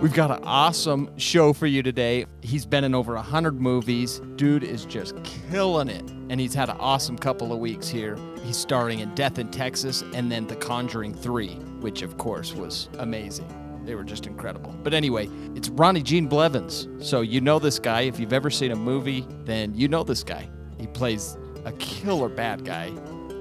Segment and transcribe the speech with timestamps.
[0.00, 2.24] We've got an awesome show for you today.
[2.40, 4.22] He's been in over 100 movies.
[4.36, 6.10] Dude is just killing it.
[6.30, 8.16] And he's had an awesome couple of weeks here.
[8.42, 11.48] He's starring in Death in Texas and then The Conjuring 3,
[11.80, 13.46] which of course was amazing.
[13.84, 14.74] They were just incredible.
[14.82, 16.88] But anyway, it's Ronnie Gene Blevins.
[17.06, 18.02] So you know this guy.
[18.02, 20.48] If you've ever seen a movie, then you know this guy.
[20.78, 21.36] He plays
[21.66, 22.90] a killer bad guy.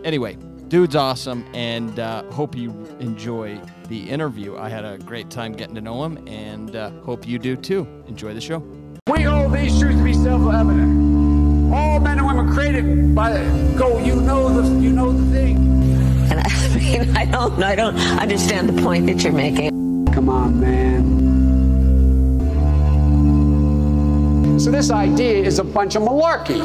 [0.03, 0.35] Anyway,
[0.67, 4.55] dude's awesome and uh, hope you enjoy the interview.
[4.55, 7.87] I had a great time getting to know him and uh, hope you do too.
[8.07, 8.59] Enjoy the show.
[9.07, 11.73] We hold these truths to be self-evident.
[11.73, 13.33] All men and women created by
[13.75, 13.97] go.
[13.99, 15.57] You know the you know the thing.
[16.31, 20.05] And I mean, I don't, I don't understand the point that you're making.
[20.13, 21.19] Come on, man.
[24.59, 26.59] So this idea is a bunch of malarkey.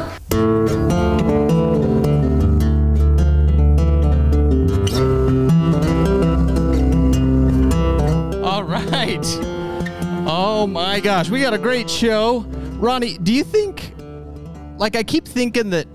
[9.05, 9.25] Right.
[10.27, 12.39] Oh my gosh, we got a great show.
[12.79, 13.93] Ronnie, do you think,
[14.77, 15.87] like, I keep thinking that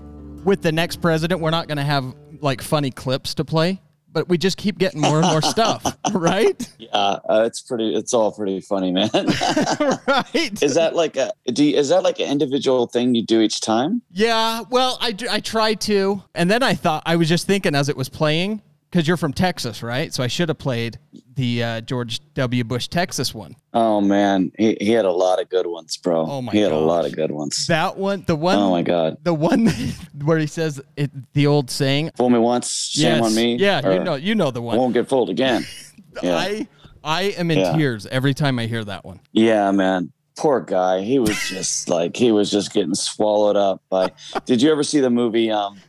[0.43, 3.79] with the next president, we're not going to have like funny clips to play,
[4.11, 6.67] but we just keep getting more and more stuff, right?
[6.79, 7.93] Yeah, uh, it's pretty.
[7.93, 9.09] It's all pretty funny, man.
[9.13, 10.63] right.
[10.63, 11.31] is that like a?
[11.47, 14.01] Do you, is that like an individual thing you do each time?
[14.09, 16.23] Yeah, well, I, do- I try to.
[16.33, 19.31] And then I thought, I was just thinking as it was playing, because you're from
[19.33, 20.13] Texas, right?
[20.13, 20.99] So I should have played
[21.35, 22.63] the uh, George W.
[22.65, 23.55] Bush Texas one.
[23.73, 26.25] Oh man, he, he had a lot of good ones, bro.
[26.29, 27.65] Oh, my he had a lot of good ones.
[27.67, 29.67] That one, the one, Oh my god, the one
[30.25, 33.25] where he says it, the old saying, fool me once, shame Yes.
[33.25, 33.55] on me.
[33.55, 34.77] Yeah, you know, you know the I one.
[34.77, 35.65] won't get fooled again.
[36.21, 36.67] Yeah, I
[37.05, 37.71] I am in Yeah.
[37.77, 39.21] tears every time I hear that one.
[39.31, 40.11] yeah, man.
[40.37, 41.01] Poor guy.
[41.01, 44.11] He was just like he was just getting swallowed up by.
[44.45, 45.49] Did you ever see the movie?
[45.51, 45.79] Um,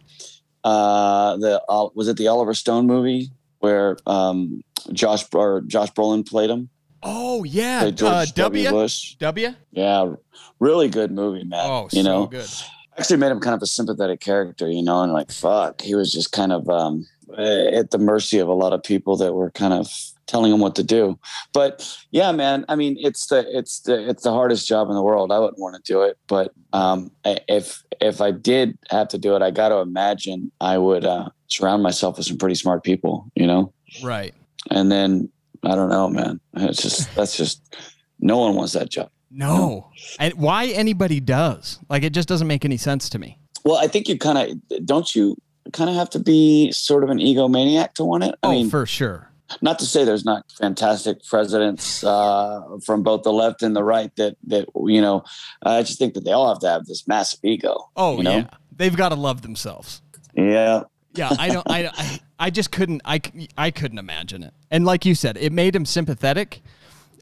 [0.65, 6.27] uh, the uh, was it the Oliver Stone movie where um Josh or Josh Brolin
[6.29, 6.69] played him?
[7.03, 8.65] Oh yeah, Played George uh, W.
[8.65, 9.15] W Bush.
[9.17, 9.55] W.
[9.73, 10.15] Yeah,
[10.61, 11.61] really good movie, man.
[11.63, 12.49] Oh, you so know, good.
[12.97, 16.13] actually made him kind of a sympathetic character, you know, and like fuck, he was
[16.13, 17.07] just kind of um,
[17.37, 19.89] eh, at the mercy of a lot of people that were kind of
[20.33, 21.19] telling them what to do.
[21.53, 25.03] But yeah, man, I mean, it's the it's the it's the hardest job in the
[25.03, 25.31] world.
[25.31, 29.37] I wouldn't want to do it, but um, if if I did have to do
[29.37, 33.31] it, I got to imagine I would uh, surround myself with some pretty smart people,
[33.37, 34.35] you know, Right.
[34.71, 35.29] and then
[35.65, 36.41] I don't know, man.
[36.55, 37.77] It's just that's just
[38.19, 39.11] no one wants that job.
[39.31, 43.39] No, and why anybody does like it just doesn't make any sense to me.
[43.65, 45.37] Well, I think you kind of don't you
[45.75, 48.35] kind of have to be sort of an egomaniac to want it.
[48.43, 49.32] I oh, mean, for sure.
[49.61, 54.15] Not to say there's not fantastic presidents uh, from both the left and the right
[54.17, 55.25] that that you know.
[55.63, 57.91] I just think that they all have to have this massive ego.
[57.97, 58.37] Oh you know?
[58.39, 60.03] yeah, they've got to love themselves.
[60.35, 61.69] yeah, Yeah, I don't.
[61.71, 63.03] I, I I just couldn't.
[63.05, 63.21] I
[63.57, 64.55] I couldn't imagine it.
[64.71, 66.63] And like you said, it made him sympathetic,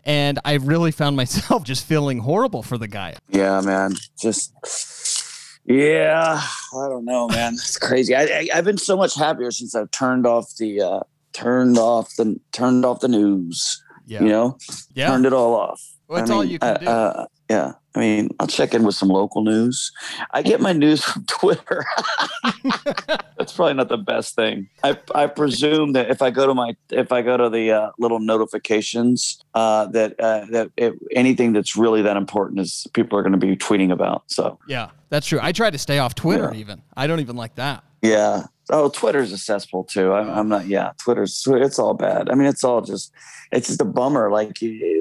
[0.05, 3.17] and I really found myself just feeling horrible for the guy.
[3.29, 3.95] yeah, man.
[4.21, 4.53] Just
[5.65, 6.41] yeah,
[6.75, 7.55] I don't know, man.
[7.55, 8.15] It's crazy.
[8.15, 11.01] I, I I've been so much happier since I've turned off the uh,
[11.33, 13.83] turned off the turned off the news.
[14.07, 14.59] Yeah, You know,
[14.95, 15.09] yeah.
[15.09, 15.81] turned it all off.
[16.09, 16.87] Well, that's I all you can uh, do.
[16.89, 17.73] Uh, yeah.
[17.95, 19.93] I mean, I'll check in with some local news.
[20.33, 21.85] I get my news from Twitter.
[23.37, 24.69] That's probably not the best thing.
[24.85, 27.91] I, I presume that if I go to my if I go to the uh,
[27.99, 33.23] little notifications uh, that uh, that it, anything that's really that important is people are
[33.23, 34.23] going to be tweeting about.
[34.27, 35.41] So yeah, that's true.
[35.43, 36.51] I try to stay off Twitter.
[36.53, 36.61] Yeah.
[36.61, 37.83] Even I don't even like that.
[38.03, 38.45] yeah.
[38.71, 40.13] Oh, Twitter's a cesspool too.
[40.13, 40.67] I'm, I'm not.
[40.67, 42.31] Yeah, Twitter's it's all bad.
[42.31, 43.13] I mean, it's all just
[43.53, 44.31] it's just a bummer.
[44.31, 45.01] Like you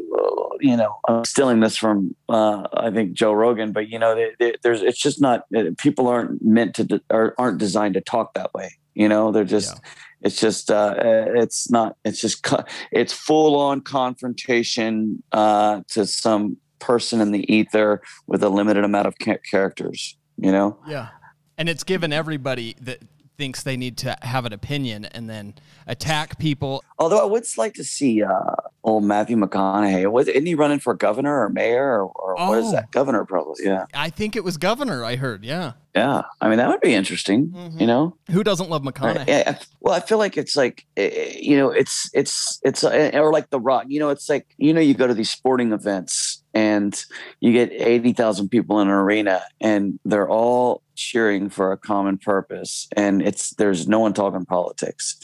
[0.60, 4.32] you know, I'm stealing this from uh, I think Joe Rogan, but you know, they,
[4.40, 5.44] they, there's it's just not
[5.78, 8.72] people aren't meant to de- or aren't designed to talk that way.
[8.94, 9.80] You know, they're just
[10.22, 12.46] it's just uh, it's not it's just
[12.92, 19.08] it's full on confrontation uh, to some person in the ether with a limited amount
[19.08, 20.18] of characters.
[20.38, 20.78] You know.
[20.88, 21.10] Yeah,
[21.58, 23.00] and it's given everybody that
[23.40, 25.54] thinks they need to have an opinion and then
[25.88, 26.84] attack people.
[27.00, 30.12] Although I would like to see uh, old Matthew McConaughey.
[30.12, 32.54] Was isn't he running for governor or mayor or, or Oh.
[32.54, 32.92] is that?
[32.92, 33.66] Governor, probably.
[33.66, 35.06] Yeah, I think it was governor.
[35.06, 35.46] I heard.
[35.46, 35.72] Yeah.
[35.96, 36.24] yeah.
[36.42, 37.48] I mean, that would be interesting.
[37.48, 37.80] Mhm.
[37.80, 38.18] You know.
[38.30, 39.26] Who doesn't love McConaughey?
[39.28, 39.58] Yeah.
[39.80, 43.50] Well, I feel like it's like eh, you know, it's it's it's uh, or like
[43.52, 43.86] the Rock.
[43.88, 47.06] You know, it's like you know, you go to these sporting events and
[47.40, 52.18] you get eighty thousand people in an arena, and they're all cheering for a common
[52.18, 55.18] purpose, and it's there's no one talking politics.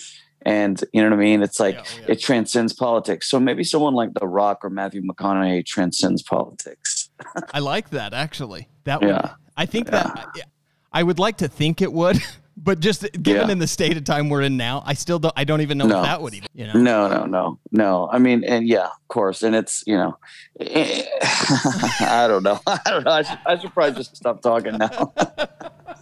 [0.47, 1.41] And you know what I mean?
[1.41, 2.05] It's like Yeah, oh, yeah.
[2.11, 3.27] it transcends politics.
[3.29, 7.09] So maybe someone like The Rock or Matthew McConaughey transcends politics.
[7.51, 8.69] I like that actually.
[8.83, 9.09] That would.
[9.09, 9.33] Yeah.
[9.57, 10.27] I think that.
[10.93, 12.21] I would like to think it would,
[12.57, 13.51] But just given Yeah.
[13.51, 15.33] in the state of time we're in now, I still don't.
[15.35, 15.99] I don't even know No.
[15.99, 16.47] if that would even.
[16.53, 16.73] You know.
[16.73, 18.09] No, no, no, no.
[18.11, 19.43] I mean, and yeah, of course.
[19.43, 20.17] And it's, you know,
[20.61, 22.59] I don't know.
[22.67, 23.11] I don't know.
[23.11, 25.13] I should, I should probably just stop talking now.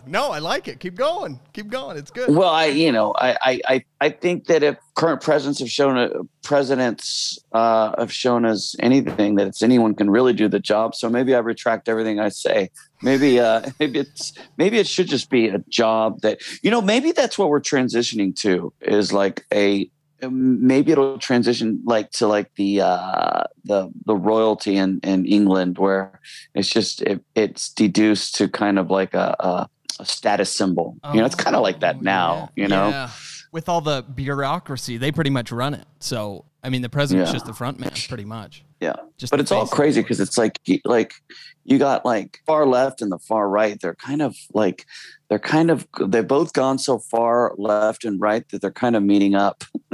[0.05, 0.79] No, I like it.
[0.79, 1.39] Keep going.
[1.53, 1.97] Keep going.
[1.97, 2.35] It's good.
[2.35, 6.09] well, I, you know, I, I, I, think that if current presidents have shown, uh,
[6.43, 10.93] presidents uh, have shown us anything, that it's anyone can really do the job.
[10.93, 12.69] So maybe I retract everything I say.
[13.03, 17.11] Maybe, uh, maybe it's, maybe it should just be a job that, you know, maybe
[17.11, 19.89] that's what we're transitioning to is like a,
[20.31, 26.17] maybe it'll transition like to like the uh the the royalty in in england where
[26.55, 29.67] it's just it, it's deduced to kind of like a, a,
[29.99, 32.63] a status symbol you know it's kind of like that Oh, now yeah.
[32.63, 33.09] you know Yeah.
[33.53, 35.85] With all the bureaucracy, they pretty much run it.
[35.99, 37.33] So, I mean, the president's Yeah.
[37.33, 38.65] just the front man, pretty much.
[38.81, 41.13] yeah Just but it's all crazy because it's like like
[41.63, 44.85] you got like far left and the far right they're kind of like
[45.29, 49.03] they're kind of they've both gone so far left and right that they're kind of
[49.03, 49.63] meeting up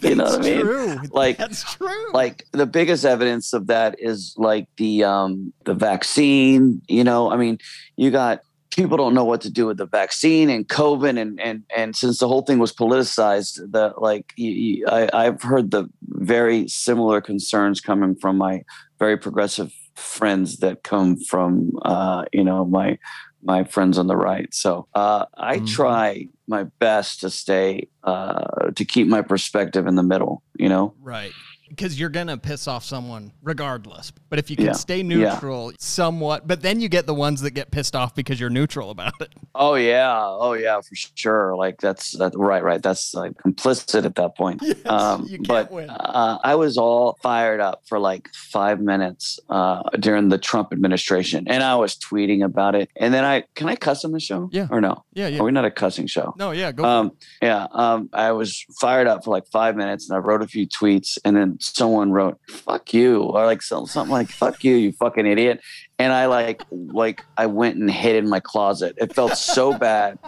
[0.00, 0.96] you know what i mean True.
[1.10, 2.12] Like- that's true.
[2.12, 7.36] like the biggest evidence of that is like the um the vaccine you know i
[7.38, 7.56] mean
[7.96, 11.64] you got people don't know what to do with the vaccine and covid and and
[11.76, 15.88] and since the whole thing was politicized the like you, you, I, i've heard the
[16.08, 18.62] very similar concerns coming from my
[18.98, 22.98] very progressive friends that come from uh you know my
[23.42, 25.66] my friends on the right so uh i Mhm.
[25.66, 30.94] try my best to stay uh to keep my perspective in the middle you know
[31.00, 31.34] Right.
[31.70, 34.12] Because you're going to piss off someone regardless.
[34.28, 34.72] But if you can Yeah.
[34.72, 35.02] stay Yeah.
[35.32, 38.90] neutral somewhat, but then you get the ones that get pissed off because you're neutral
[38.90, 39.30] about it.
[39.54, 41.56] Oh yeah, oh yeah, for sure.
[41.56, 42.82] Like that's that right, right.
[42.82, 44.60] That's like complicit at that point.
[44.70, 45.90] Yes, um, you can't but win.
[45.90, 51.46] Uh, I was all fired up for like five minutes uh, during the Trump administration,
[51.48, 52.88] and I was tweeting about it.
[52.96, 54.48] And then I can I cuss on the show?
[54.52, 54.68] Yeah.
[54.70, 55.04] or no?
[55.12, 55.40] Yeah, yeah.
[55.40, 56.34] Are we not a cussing show?
[56.38, 56.84] No, yeah, go.
[56.84, 57.12] Um,
[57.42, 60.66] yeah, um, I was fired up for like five minutes, and I wrote a few
[60.66, 65.26] tweets, and then someone wrote "fuck you" or like something like "fuck you, you fucking
[65.26, 65.60] idiot,"
[65.98, 68.94] and I like like I went and hid in my closet.
[68.98, 70.18] It felt so bad,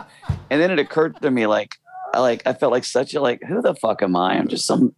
[0.50, 1.76] and then it occurred to me like.
[2.14, 4.34] I like I felt like such a like who the fuck am I?
[4.34, 4.94] I'm just some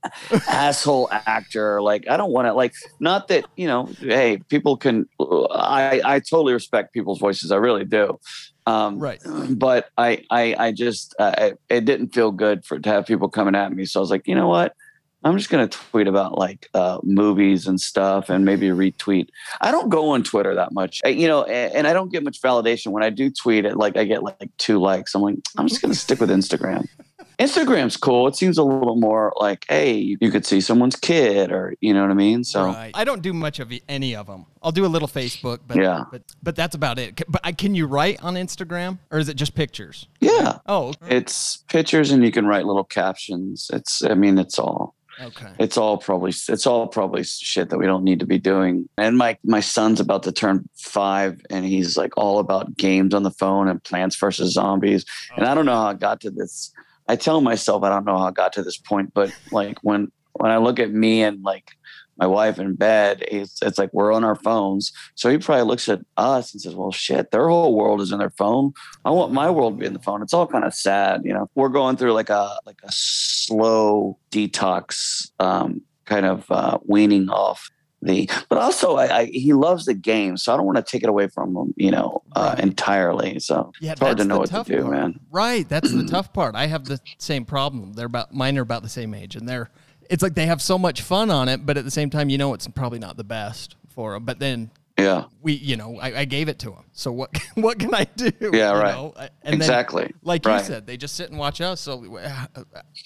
[0.48, 1.80] asshole actor.
[1.80, 3.88] Like I don't want to like not that you know.
[4.00, 5.08] Hey, people can.
[5.20, 7.52] I I totally respect people's voices.
[7.52, 8.18] I really do.
[8.66, 9.22] Um, Right.
[9.50, 13.28] But I, I, I just, uh, it, it didn't feel good for to have people
[13.28, 13.84] coming at me.
[13.84, 14.74] So I was like, you know what?
[15.24, 19.28] I'm just gonna tweet about like uh, movies and stuff, and maybe retweet.
[19.60, 22.22] I don't go on Twitter that much, Uh, you know, and, and I don't get
[22.22, 23.76] much validation when I do tweet it.
[23.76, 25.14] Like I get like two likes.
[25.14, 26.86] I'm like, I'm just gonna stick with Instagram.
[27.38, 28.28] Instagram's cool.
[28.28, 32.02] It seems a little more like, hey, you, could see someone's kid, or you know
[32.02, 32.44] what I mean.
[32.44, 32.92] So Right.
[32.94, 34.46] I don't do much of any of them.
[34.62, 36.04] I'll do a little Facebook, but Yeah.
[36.12, 37.20] but but that's about it.
[37.28, 40.06] But I, can you write on Instagram or is it just pictures?
[40.20, 43.68] yeah, Oh, it's pictures, and you can write little captions.
[43.72, 44.94] It's, I mean, it's all.
[45.20, 45.52] Okay.
[45.58, 49.16] it's all probably it's all probably shit that we don't need to be doing and
[49.16, 53.30] my my son's about to turn five and he's like all about games on the
[53.30, 55.04] phone and plants versus zombies
[55.36, 56.72] and i don't know how i got to this
[57.08, 60.10] i tell myself i don't know how i got to this point but like when
[60.34, 61.72] when i look at me and like
[62.16, 64.92] my wife in bed it's, it's like we're on our phones.
[65.14, 68.18] So he probably looks at us and says well shit their whole world is in
[68.18, 68.72] their phone.
[69.04, 70.22] I want my world to be in the phone.
[70.22, 71.48] It's all kind of sad you know?
[71.54, 77.70] We're going through like a like a slow detox um, kind of uh, weaning off
[78.02, 81.02] the but also I, I he loves the game so i don't want to take
[81.02, 83.38] it away from him you know uh, entirely.
[83.38, 84.92] So Yeah, it's hard to know what to do part.
[84.92, 85.20] man.
[85.30, 86.54] Right, that's the tough part.
[86.54, 87.92] I have the same problem.
[87.92, 89.70] They're about mine are about the same age, and they're
[90.10, 92.38] it's like they have so much fun on it, but at the same time, you
[92.38, 94.24] know, it's probably not the best for them.
[94.24, 96.84] But then yeah we, you know, I, I gave it to them.
[96.92, 98.30] So what what can I do?
[98.40, 98.94] Yeah, you right.
[98.94, 99.14] know?
[99.16, 100.58] And then, exactly like right.
[100.58, 101.80] you said, they just sit and watch us.
[101.80, 102.46] So uh,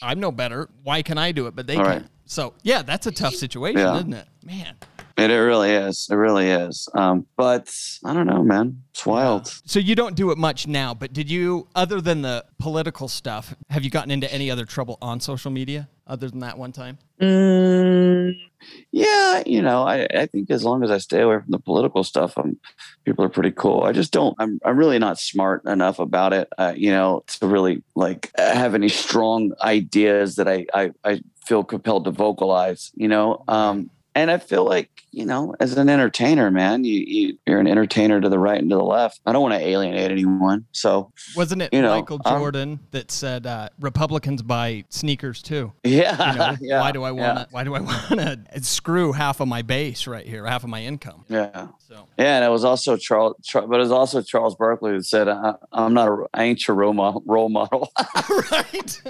[0.03, 0.69] I'm no better.
[0.83, 2.03] Why can I do it, but they All can't?
[2.03, 2.11] right.
[2.27, 3.97] So yeah, that's a tough situation, Yeah.
[3.97, 4.29] isn't it?
[4.45, 4.77] Man.
[5.19, 7.71] It, it really is it really is um, but
[8.05, 11.31] i don't know man it's wild So you don't do it much now, but did
[11.31, 15.53] you, other than the political stuff, have you gotten into any other trouble on social
[15.53, 16.99] media other than that one time?
[17.21, 18.35] Mm,
[18.91, 22.03] yeah, you know, I, I think as long as I stay away from the political
[22.03, 22.59] stuff, um,
[23.05, 23.85] people are pretty cool.
[23.85, 24.35] I just don't.
[24.39, 28.75] I'm I'm really not smart enough about it, uh, you know, to really like have
[28.75, 32.91] any strong ideas that I I, I feel compelled to vocalize.
[32.97, 37.39] You know, um, and I feel like you know, as an entertainer, man, you, you
[37.47, 39.21] you're an entertainer to the right and to the left.
[39.27, 40.67] I don't want to alienate anyone.
[40.73, 45.73] So Wasn't it You know, Michael um, Jordan that said uh, Republicans buy sneakers too?
[45.85, 46.81] yeah, You know, yeah.
[46.81, 47.47] why do I want to?
[47.51, 50.83] Why do I want to screw half of my base right here, half of my
[50.83, 51.25] income?
[51.29, 51.69] Yeah.
[51.89, 55.03] So Yeah, and it was also Charles, Char- but it was also Charles Barkley who
[55.03, 57.91] said, I, "I'm not, a, I ain't your role model." Role model.
[58.53, 59.01] right.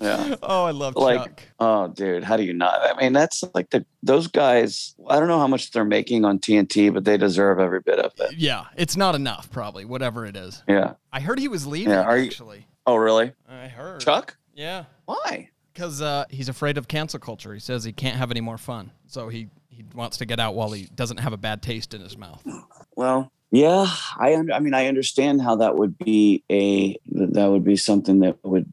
[0.00, 1.42] Yeah, oh, I love like, Chuck.
[1.60, 2.80] oh, dude, how do you not?
[2.82, 4.94] I mean, that's like the those guys.
[5.08, 8.12] I don't know how much they're making on TNT, but they deserve every bit of
[8.18, 8.36] it.
[8.36, 9.84] Yeah, it's not enough, probably.
[9.84, 10.62] Whatever it is.
[10.68, 10.94] Yeah.
[11.12, 11.92] I heard he was leaving.
[11.92, 14.00] Yeah, are you- actually, Oh, really, I heard.
[14.00, 14.36] Chuck?
[14.54, 15.50] Yeah, Why?
[15.72, 17.54] because uh, he's afraid of cancel culture.
[17.54, 20.54] He says he can't have any more fun, so he he wants to get out
[20.54, 22.42] while he doesn't have a bad taste in his mouth.
[22.96, 23.86] Well, yeah,
[24.18, 28.36] I I mean I understand how that would be a that would be something that
[28.44, 28.69] would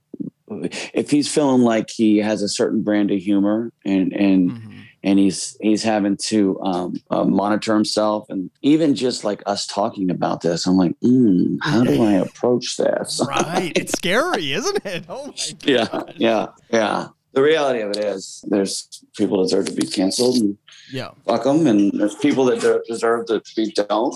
[0.94, 4.74] if he's feeling like he has a certain brand of humor and and Mhm.
[5.04, 10.10] and he's he's having to um, uh, monitor himself and even just like us talking
[10.10, 15.06] about this i'm like mm, how do i approach this Right, it's scary, isn't it?
[15.08, 15.34] Oh my
[15.64, 16.14] yeah God.
[16.18, 20.58] yeah yeah the reality of it is there's people deserve to be canceled and
[20.92, 21.12] Yeah.
[21.26, 24.16] fuck them and there's people that de- deserve to be don't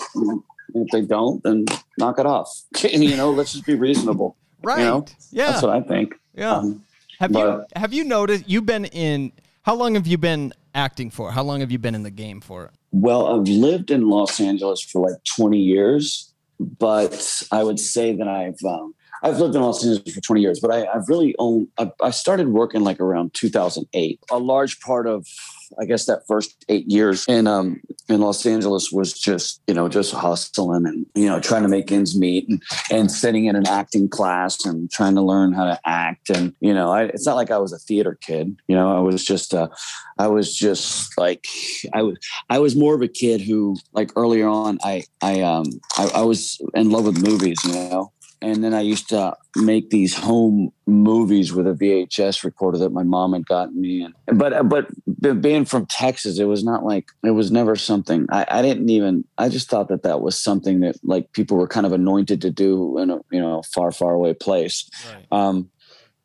[0.73, 1.65] if they don't then
[1.99, 2.49] knock it off
[2.83, 4.79] you know let's just be reasonable Right.
[4.83, 5.51] know, yeah.
[5.51, 6.57] that's what i think yeah.
[6.57, 6.83] um,
[7.19, 9.31] have you have you noticed you've been in
[9.63, 11.31] how long have you been acting for?
[11.31, 12.71] How long have you been in the game for?
[12.91, 18.27] Well, I've lived in Los Angeles for like 20 years, but I would say that
[18.27, 21.67] I've um, I've lived in Los Angeles for 20 years, but I, I've really owned.
[21.77, 24.19] I, I started working like around 2008.
[24.31, 25.27] A large part of,
[25.79, 29.87] I guess, that first eight years in um in Los Angeles was just you know
[29.87, 32.61] just hustling and you know trying to make ends meet and
[32.91, 36.73] and sitting in an acting class and trying to learn how to act and you
[36.73, 38.55] know I, it's not like I was a theater kid.
[38.67, 39.69] You know, I was just uh,
[40.17, 41.45] I was just like
[41.93, 42.17] I was
[42.49, 45.65] I was more of a kid who like earlier on I I um
[45.97, 48.11] I, I was in love with movies, you know.
[48.43, 53.03] And then I used to make these home movies with a VHS recorder that my
[53.03, 54.01] mom had gotten me.
[54.01, 54.87] And but but
[55.41, 58.25] being from Texas, it was not like it was never something.
[58.31, 59.25] I, I didn't even.
[59.37, 62.49] I just thought that that was something that like people were kind of anointed to
[62.49, 64.89] do in a you know far far away place.
[65.07, 65.27] Right.
[65.31, 65.69] Um,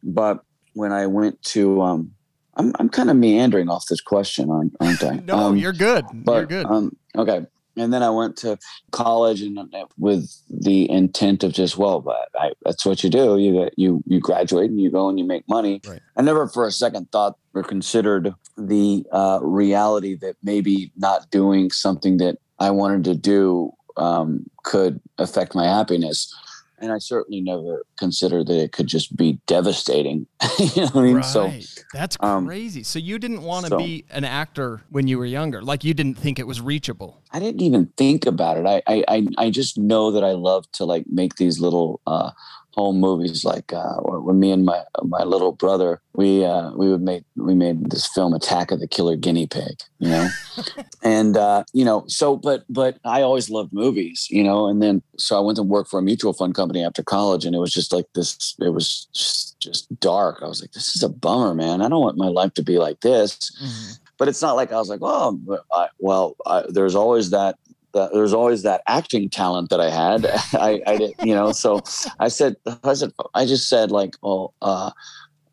[0.02, 0.40] but
[0.72, 2.12] when I went to, um,
[2.54, 5.16] I'm I'm kind of meandering off this question, aren't, aren't I?
[5.26, 6.04] No, Um, you're good.
[6.12, 6.66] but you're good.
[6.66, 7.44] Um, okay.
[7.76, 8.58] And then I went to
[8.90, 13.38] college and uh, with the intent of just well, but I, that's what you do.
[13.38, 15.80] You you you graduate and you go and you make money.
[15.86, 16.00] Right.
[16.16, 21.70] I never for a second thought or considered the uh, reality that maybe not doing
[21.70, 26.34] something that I wanted to do um, could affect my happiness.
[26.78, 30.26] And I certainly never considered that it could just be devastating.
[30.58, 31.16] you know what I mean?
[31.16, 31.24] right.
[31.24, 31.50] So
[31.92, 32.82] That's um, crazy.
[32.82, 35.62] So you didn't want to so- be an actor when you were younger.
[35.62, 37.22] Like you didn't think it was reachable.
[37.32, 38.66] I didn't even think about it.
[38.66, 42.30] I, I, I, I just know that I love to like make these little uh,
[42.76, 43.44] home movies.
[43.44, 47.54] Like uh, when me and my my little brother, we uh, we would make we
[47.54, 49.80] made this film Attack of the Killer Guinea Pig.
[49.98, 50.28] You know,
[51.02, 54.28] and uh, you know, so but but I always loved movies.
[54.30, 57.02] You know, and then so I went to work for a mutual fund company after
[57.02, 58.54] college, and it was just like this.
[58.60, 60.40] It was just just dark.
[60.42, 61.80] I was like, this is a bummer, man.
[61.80, 63.98] I don't want my life to be like this Mhm.
[64.18, 65.40] but it's not like I was like, oh,
[65.72, 67.56] I, well, I, there's always that,
[67.92, 68.10] that.
[68.12, 70.26] There's always that acting talent that I had.
[70.60, 71.52] I, I did, you know.
[71.52, 71.82] So
[72.20, 74.90] I said, I said, I just said like, oh, uh,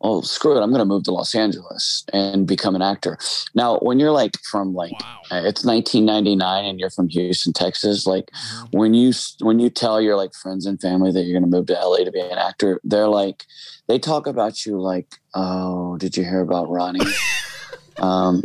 [0.00, 0.60] oh, screw it.
[0.62, 3.16] I'm going to move to Los Angeles and become an actor.
[3.54, 5.38] Now, when you're like from like, Wow.
[5.38, 8.68] uh, it's 1999 and you're from Houston, Texas, like Mhm.
[8.72, 11.66] when you when you tell your like friends and family that you're going to move
[11.68, 13.44] to LA to be an actor, they're like
[13.88, 17.00] they talk about you like, "Oh, did you hear about Ronnie?"
[17.98, 18.42] um,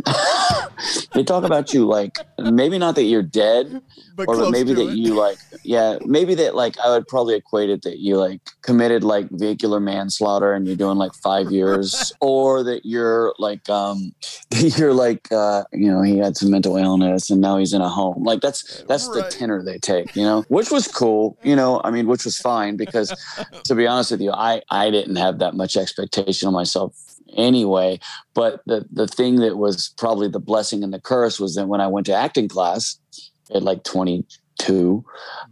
[1.12, 3.82] they talk about you like maybe not that you're dead,
[4.16, 4.96] But or close maybe that it.
[4.96, 9.04] you like yeah, maybe that like I would probably equate it that you like committed
[9.04, 14.12] like vehicular manslaughter and you're doing like five years, or that you're like um
[14.54, 17.88] you're like uh you know he had some mental illness and now he's in a
[17.88, 18.22] home.
[18.24, 21.80] Like that's that's the tenor they take, you know, which was cool, you know.
[21.84, 23.12] I mean, which was fine because
[23.64, 26.94] to be honest with you, I I didn't have that much expectation on myself
[27.36, 27.98] anyway.
[28.34, 31.80] But the the thing that was probably the blessing and the curse was that when
[31.80, 32.98] I went to acting class
[33.54, 35.04] at like 22,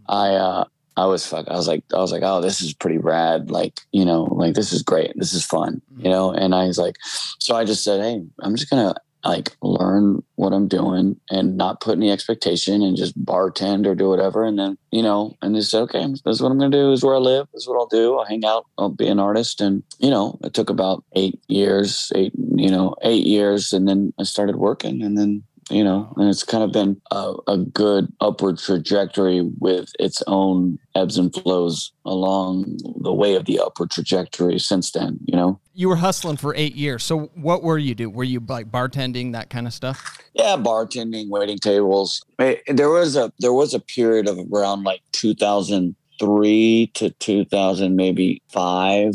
[0.07, 0.65] I uh
[0.97, 1.47] I was fuck.
[1.47, 3.49] I was like, I was like, oh, this is pretty rad.
[3.49, 5.13] Like, you know, like this is great.
[5.15, 5.81] This is fun.
[5.97, 6.31] You know.
[6.31, 6.97] And I was like,
[7.39, 11.81] so I just said, hey, I'm just gonna like learn what I'm doing and not
[11.81, 14.43] put any expectation and just bartend or do whatever.
[14.43, 16.89] And then, you know, and just say, okay, this is what I'm going to do.
[16.89, 17.47] This is where I live.
[17.53, 18.17] This is what I'll do.
[18.17, 18.65] I'll hang out.
[18.77, 19.61] I'll be an artist.
[19.61, 23.73] And, you know, it took about eight years, eight, you know, eight years.
[23.73, 27.33] And then I started working and then you know, and it's kind of been a,
[27.47, 33.59] a, good upward trajectory with its own ebbs and flows along the way of the
[33.59, 35.59] upward trajectory since then, you know.
[35.73, 37.03] You were hustling for eight years.
[37.03, 38.09] So what were you do?
[38.09, 40.17] Were you like bartending, that kind of stuff?
[40.33, 42.25] Yeah, bartending, waiting tables.
[42.37, 49.13] There was a there was a period of around like 2003 to 2000 maybe five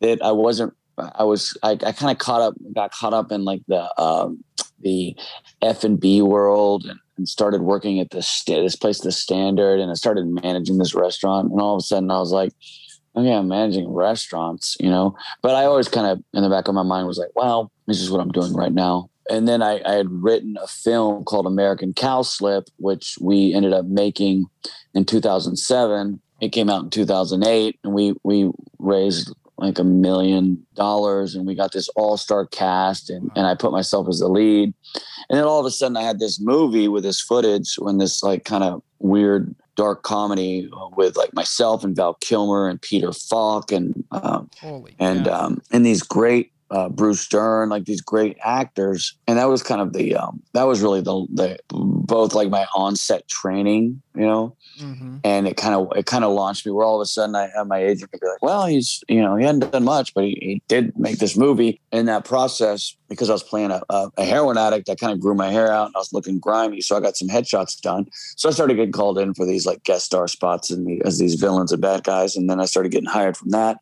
[0.00, 3.44] that I wasn't I was I, I kind of caught up got caught up in
[3.44, 4.44] like the um,
[4.80, 5.16] the
[5.62, 9.90] F and B world and, and, started working at this this place, the Standard, and
[9.90, 11.50] I started managing this restaurant.
[11.50, 12.52] And all of a sudden, I was like,
[13.14, 15.16] "Oh yeah, I'm managing restaurants," you know.
[15.42, 18.00] But I always kind of in the back of my mind was like, "Well, this
[18.00, 21.46] is what I'm doing right now." And then I, I had written a film called
[21.46, 24.46] American Cowslip, which we ended up making
[24.92, 26.20] in 2007.
[26.40, 31.54] It came out in 2008, and we we raised like a million dollars and we
[31.54, 34.74] got this all-star cast and, and I put myself as the lead.
[35.28, 38.22] And then all of a sudden I had this movie with this footage when this
[38.22, 43.72] like kind of weird dark comedy with like myself and Val Kilmer and Peter Falk
[43.72, 44.48] and um,
[44.98, 49.62] and um, and these great uh, Bruce Dern, like these great actors, and that was
[49.62, 54.26] kind of the um, that was really the the both like my onset training, you
[54.26, 55.18] know, mm-hmm.
[55.22, 56.72] and it kind of it kind of launched me.
[56.72, 59.36] Where all of a sudden I had my agent be like, "Well, he's you know
[59.36, 63.30] he hadn't done much, but he, he did make this movie." In that process, because
[63.30, 65.86] I was playing a, a, a heroin addict, I kind of grew my hair out
[65.86, 68.08] and I was looking grimy, so I got some headshots done.
[68.34, 71.20] So I started getting called in for these like guest star spots and the, as
[71.20, 73.78] these villains and bad guys, and then I started getting hired from that.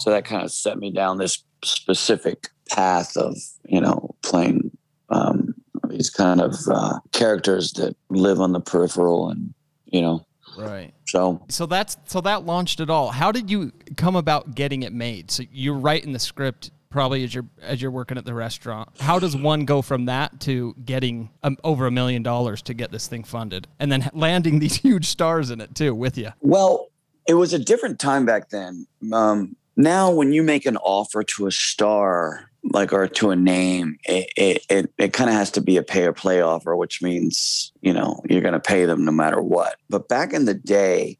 [0.00, 4.70] So that kind of set me down this specific path of you know playing
[5.10, 5.54] um,
[5.88, 9.54] these kind of uh, characters that live on the peripheral and
[9.86, 10.26] you know.
[10.56, 10.94] Right.
[11.06, 13.10] So so that's so that launched it all.
[13.10, 15.30] How did you come about getting it made?
[15.30, 18.88] So you're writing the script probably as you're as you're working at the restaurant.
[19.00, 22.92] How does one go from that to getting um, over a million dollars to get
[22.92, 26.88] this thing funded and then landing these huge stars in it too with you well
[27.26, 28.86] it was a different time back then.
[29.12, 33.96] Um, now when you make an offer to a star like or to a name
[34.04, 37.02] it it, it, it kind of has to be a pay or play offer which
[37.02, 39.76] means you know you're going to pay them no matter what.
[39.90, 41.18] But back in the day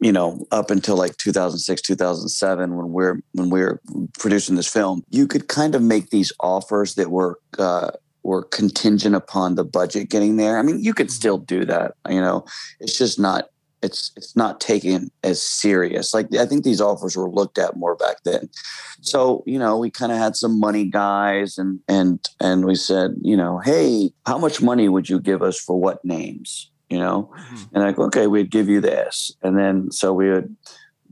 [0.00, 3.80] you know up until like 2006 2007 when we're when we we're
[4.18, 7.90] producing this film you could kind of make these offers that were uh,
[8.22, 10.58] were contingent upon the budget getting there.
[10.58, 12.44] I mean you could still do that you know?
[12.80, 13.48] It's just not
[13.82, 16.14] it's it's not taken as serious.
[16.14, 18.48] Like I think these offers were looked at more back then.
[19.00, 23.16] So you know, we kind of had some money guys, and and and we said,
[23.20, 26.70] you know, hey, how much money would you give us for what names?
[26.88, 27.74] You know, mm-hmm.
[27.74, 30.56] and like, okay, we'd give you this, and then so we would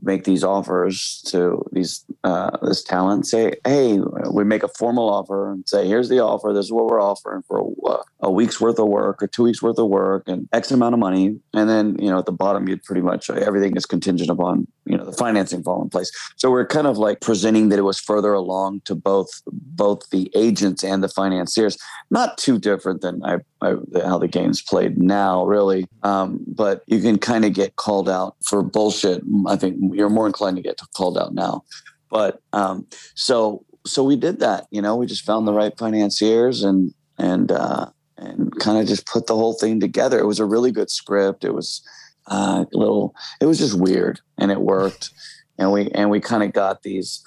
[0.01, 3.99] make these offers to these uh, this talent say hey
[4.31, 7.41] we make a formal offer and say here's the offer this is what we're offering
[7.43, 10.71] for a, a, week's worth of work or two weeks worth of work and x
[10.71, 11.39] amount of money.
[11.53, 14.97] And then you know at the bottom you'd pretty much everything is contingent upon you
[14.97, 16.11] know the financing fall in place.
[16.37, 20.31] So we're kind of like presenting that it was further along to both both the
[20.35, 21.77] agents and the financiers.
[22.09, 25.87] Not too different than I how the game's played now really.
[26.03, 29.21] Um, but you can kind of get called out for bullshit.
[29.47, 31.63] I think you're more inclined to get called out now.
[32.09, 34.95] But um, so so we did that you know?
[34.95, 39.35] We just found the right financiers and and uh, and kind of just put the
[39.35, 40.19] whole thing together.
[40.19, 41.43] It was a really good script.
[41.43, 41.81] It was
[42.27, 45.11] uh, a little it was just weird and it worked.
[45.57, 47.23] And we and we kind of got these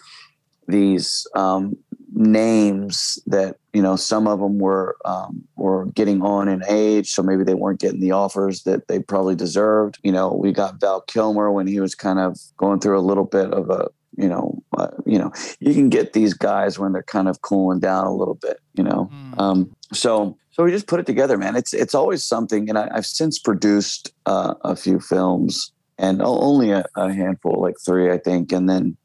[0.66, 1.76] these um,
[2.14, 7.22] names that you know some of them were um, were getting on in age so
[7.22, 9.98] maybe they weren't getting the offers that they probably deserved.
[10.02, 13.24] You know we got val kilmer when he was kind of going through a little
[13.24, 17.02] bit of a you know uh, you know you can get these guys when they're
[17.02, 19.10] kind of cooling down a little bit you know?
[19.12, 19.40] Mm.
[19.40, 21.56] um, so so we just put it together man.
[21.56, 26.70] It's it's always something and I, have since produced uh, a few films and only
[26.70, 28.96] a, a handful like three i think and then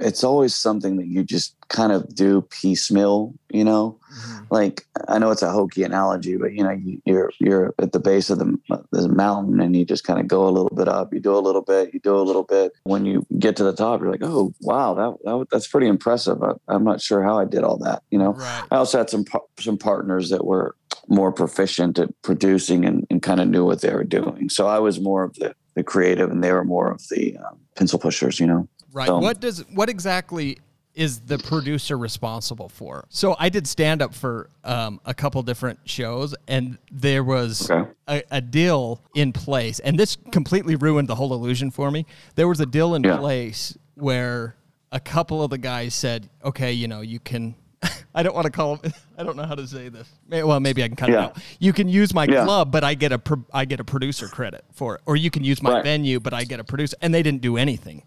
[0.00, 3.98] it's always something that you just kind of do piecemeal, you know.
[4.12, 4.44] Mm-hmm.
[4.50, 8.00] Like I know it's a hokey analogy, but you know you, are you're at the
[8.00, 8.56] base of the,
[8.90, 11.12] the mountain and you just kind of go a little bit up.
[11.12, 12.72] You do a little bit, you do a little bit.
[12.84, 16.42] When you get to the top, you're like, oh wow, that, that that's pretty impressive.
[16.42, 18.02] I, am not sure how I did all that.
[18.10, 18.64] You know, right.
[18.70, 19.24] I also had some
[19.58, 20.76] some partners that were
[21.08, 24.48] more proficient at producing and, and kind of knew what they were doing.
[24.48, 27.58] So I was more of the the creative, and they were more of the um,
[27.76, 28.38] pencil pushers.
[28.38, 28.68] You know.
[28.92, 29.06] Right.
[29.06, 30.58] So, what does what exactly
[30.94, 33.06] is the producer responsible for?
[33.08, 37.90] So I did stand up for um, a couple different shows, and there was Okay.
[38.08, 42.04] a, a deal in place, and this completely ruined the whole illusion for me.
[42.34, 43.16] There was a deal in Yeah.
[43.16, 44.54] place where
[44.90, 47.54] a couple of the guys said, "Okay, you know, you can."
[48.14, 48.76] I don't want to call.
[48.76, 48.92] them.
[49.18, 50.06] I don't know how to say this.
[50.28, 51.38] Well, maybe I can cut it out.
[51.58, 52.44] You can use my Yeah.
[52.44, 55.30] club, but I get a pro- I get a producer credit for it, or you
[55.30, 55.84] can use my Right.
[55.84, 58.02] venue, but I get a producer, and they didn't do anything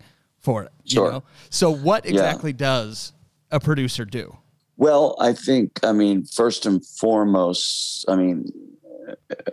[0.46, 0.72] for it.
[0.86, 1.12] You Sure.
[1.12, 1.24] know.
[1.50, 3.12] So what exactly does
[3.52, 4.38] a producer do?
[4.78, 8.46] Well, I think, I mean, first and foremost, I mean,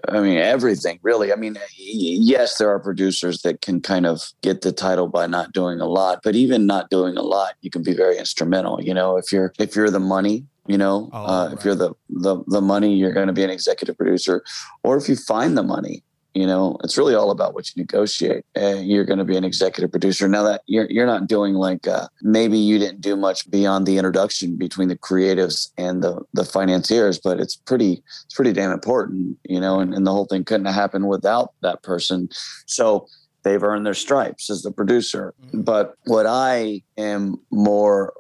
[0.09, 1.33] I mean everything really.
[1.33, 5.53] I mean, yes, there are producers that can kind of get the title by not
[5.53, 8.83] doing a lot, but even not doing a lot, you can be very instrumental.
[8.83, 11.93] You know, if you're if you're the money, you know, Oh, uh, if you're the,
[12.09, 14.43] the the money, you're going to be an executive producer,
[14.83, 16.03] or if you find the money.
[16.35, 18.45] You know, it's really all about what you negotiate.
[18.57, 20.29] Uh, you're going to be an executive producer.
[20.29, 23.99] Now that you're you're not doing like uh, maybe you didn't do much beyond the
[23.99, 29.37] introduction between the creatives and the the financiers, but it's pretty it's pretty damn important.
[29.45, 32.29] You know, and, and the whole thing couldn't have happened without that person.
[32.67, 33.07] So
[33.43, 35.35] they've earned their stripes as the producer.
[35.53, 38.15] But what I am more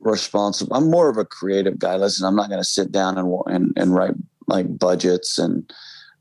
[0.00, 1.96] responsible, I'm more of a creative guy.
[1.96, 4.14] Listen, I'm not going to sit down and and and write
[4.46, 5.70] like budgets and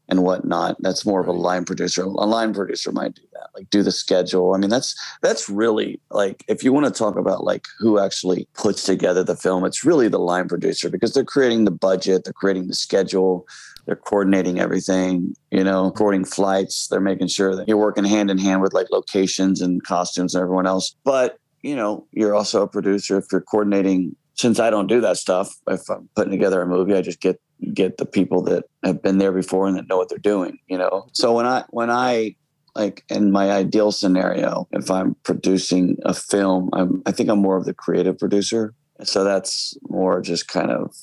[0.10, 0.78] and whatnot.
[0.80, 2.04] That's more of a line producer.
[2.04, 4.54] A line producer might do that, like do the schedule.
[4.54, 8.48] I mean, that's that's really like if you want to talk about like who actually
[8.54, 12.34] puts together the film, it's really the line producer because they're creating the budget, they're
[12.34, 13.46] creating the schedule,
[13.86, 18.38] they're coordinating everything, you know, coordinating flights, they're making sure that you're working hand in
[18.38, 20.96] hand with like locations and costumes and everyone else.
[21.04, 24.16] But you know, you're also a producer if you're coordinating.
[24.36, 27.42] Since I don't do that stuff, if I'm putting together a movie, I just get
[27.74, 30.78] get the people that have been there before and that know what they're doing you
[30.78, 31.08] know?
[31.14, 32.36] So when i when i
[32.76, 37.58] like in my ideal scenario if i'm producing a film i'm i think i'm more
[37.58, 38.74] of the creative producer.
[39.04, 40.96] So that's more just kind of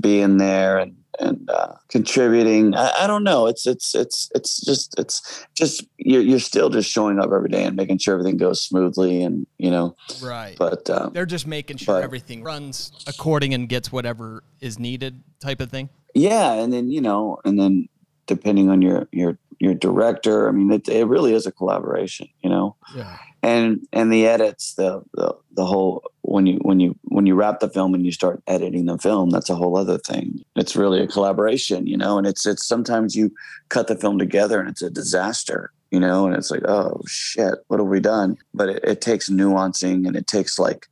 [0.00, 4.98] being there and and uh, contributing I, I don't know it's it's it's it's just
[4.98, 8.62] it's just you're, you're still just showing up every day and making sure everything goes
[8.62, 10.56] smoothly and you know Right.
[10.58, 15.22] but um, They're just making sure but- everything runs according and gets whatever is needed,
[15.40, 15.88] type of thing.
[16.14, 17.88] yeah and then you know and then
[18.26, 22.50] depending on your your your director i mean it, it really is a collaboration you
[22.50, 23.16] know Yeah.
[23.42, 27.60] And and the edits the, the the whole when you when you when you wrap
[27.60, 30.44] the film and you start editing the film that's a whole other thing.
[30.56, 33.32] It's really a collaboration you know and it's it's sometimes you
[33.68, 37.54] cut the film together and it's a disaster you know and it's like oh shit
[37.68, 38.36] what have we done?
[38.54, 40.86] But it, it takes nuancing and it takes like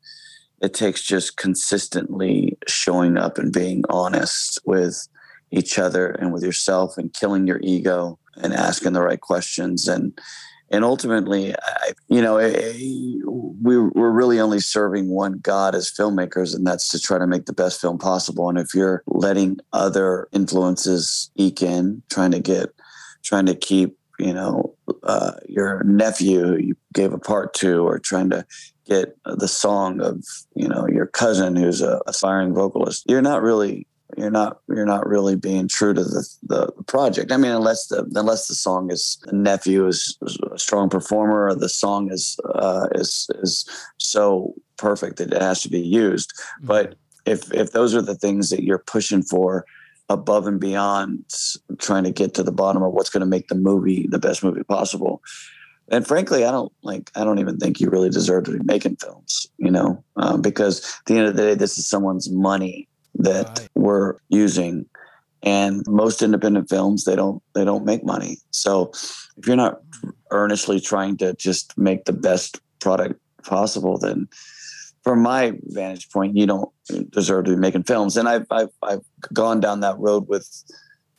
[0.63, 5.09] it takes just consistently showing up and being honest with
[5.51, 10.19] each other and with yourself and killing your ego and asking the right questions and
[10.71, 12.73] and ultimately I, you know eh,
[13.63, 17.47] we, we're really only serving one god as filmmakers and that's to try to make
[17.47, 18.49] the best film possible.
[18.49, 22.71] And if you're letting other influences eke in trying to get
[23.23, 28.31] trying to keep you know uh, your nephew you gave a part to or trying
[28.31, 28.47] to
[28.87, 30.25] get the song of
[30.55, 35.07] you know your cousin who's a aspiring vocalist you're not really you're not you're not
[35.07, 37.33] really being true to the, the project.
[37.33, 40.19] I mean, unless the unless the song is a nephew is,
[40.53, 45.63] a strong performer, or the song is uh, is is so perfect that it has
[45.63, 46.33] to be used.
[46.63, 46.97] But
[47.27, 49.65] if if those are the things that you're pushing for
[50.09, 51.25] above and beyond
[51.79, 54.45] trying to get to the bottom of what's going to make the movie the best
[54.45, 55.23] movie possible
[55.89, 58.97] and frankly i don't like i don't even think you really deserve to be making
[58.97, 62.87] films you know um, because at the end of the day this is someone's money
[63.17, 63.69] that Right.
[63.75, 64.87] we're using.
[65.43, 68.39] And most independent films they don't they don't make money.
[68.51, 68.93] So
[69.37, 70.13] if you're not mm.
[70.31, 74.27] earnestly trying to just make the best product possible then
[75.03, 76.71] from my vantage point you don't
[77.11, 78.17] deserve to be making films.
[78.17, 80.49] And i've i've, I've gone down that road with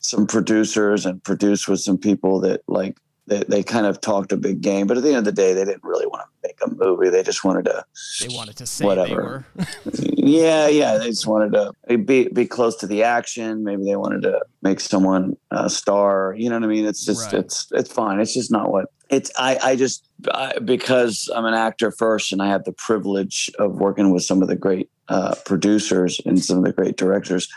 [0.00, 4.36] some producers and produced with some people that like they, they kind of talked a
[4.36, 6.58] big game but at the end of the day they didn't really want to make
[6.64, 7.84] a movie they just wanted to
[8.20, 9.44] They wanted to say Whatever.
[9.92, 10.98] yeah, yeah.
[10.98, 13.64] They just wanted to be be close to the action.
[13.64, 16.34] Maybe they wanted to make someone a star.
[16.36, 16.86] You know what I mean?
[16.86, 17.40] It's just Right.
[17.40, 18.20] it's it's fine.
[18.20, 19.30] It's just not what it's.
[19.38, 23.76] I I just I, because I'm an actor first, and I have the privilege of
[23.76, 27.48] working with some of the great uh, producers and some of the great directors.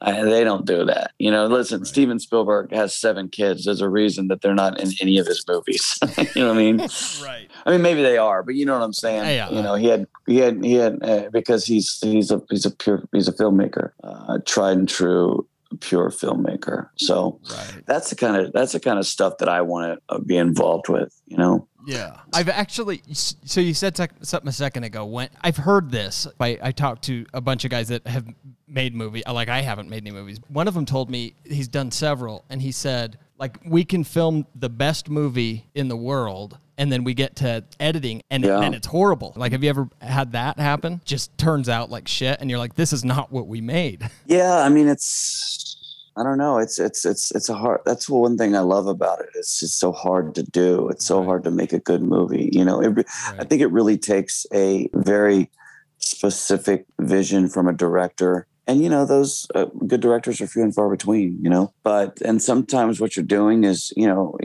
[0.00, 1.12] I, they don't do that.
[1.18, 1.86] You know, listen, Right.
[1.86, 3.64] Steven Spielberg has seven kids.
[3.64, 5.98] There's a reason that they're not in any of his movies.
[6.34, 6.78] you know what I mean?
[7.22, 7.50] right.
[7.64, 9.24] I mean, maybe they are, but you know what I'm saying.
[9.24, 9.50] Yeah, yeah.
[9.50, 12.70] You know, he had he had he had uh, because he's he's a he's a
[12.70, 15.46] pure he's a filmmaker, uh, tried and true.
[15.80, 16.88] Pure filmmaker.
[16.96, 17.82] So Right.
[17.86, 20.36] that's the kind of that's the kind of stuff that I want to uh, be
[20.36, 21.12] involved with.
[21.26, 21.68] You know.
[21.86, 22.18] Yeah.
[22.32, 25.04] I've actually, so you said something a second ago.
[25.06, 28.26] When I've heard this, I, I talked to a bunch of guys that have
[28.66, 29.24] made movie.
[29.24, 30.40] Uh, like I haven't made any movies.
[30.48, 34.46] One of them told me he's done several, and he said like we can film
[34.56, 36.58] the best movie in the world.
[36.78, 38.60] And then we get to editing, and, Yeah.
[38.60, 39.32] and it's horrible.
[39.36, 41.00] Like, have you ever had that happen?
[41.04, 44.58] Just turns out like shit, and you're like, "This is not what we made." Yeah,
[44.58, 45.72] I mean it's
[46.18, 46.58] I don't know.
[46.58, 47.80] It's it's it's it's a hard.
[47.86, 49.28] That's one thing I love about it.
[49.34, 50.88] It's just so hard to do.
[50.88, 51.26] It's so Right.
[51.26, 52.50] hard to make a good movie.
[52.52, 53.04] You know, it, re-
[53.38, 55.50] I think it really takes a very
[55.98, 58.46] specific vision from a director.
[58.66, 61.38] And you know, those uh, good directors are few and far between.
[61.42, 64.36] You know, but and sometimes what you're doing is, you know,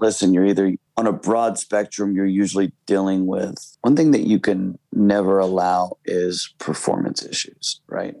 [0.00, 2.14] listen, you're either on a broad spectrum.
[2.14, 8.14] You're usually dealing with one thing that you can never allow is performance issues, right?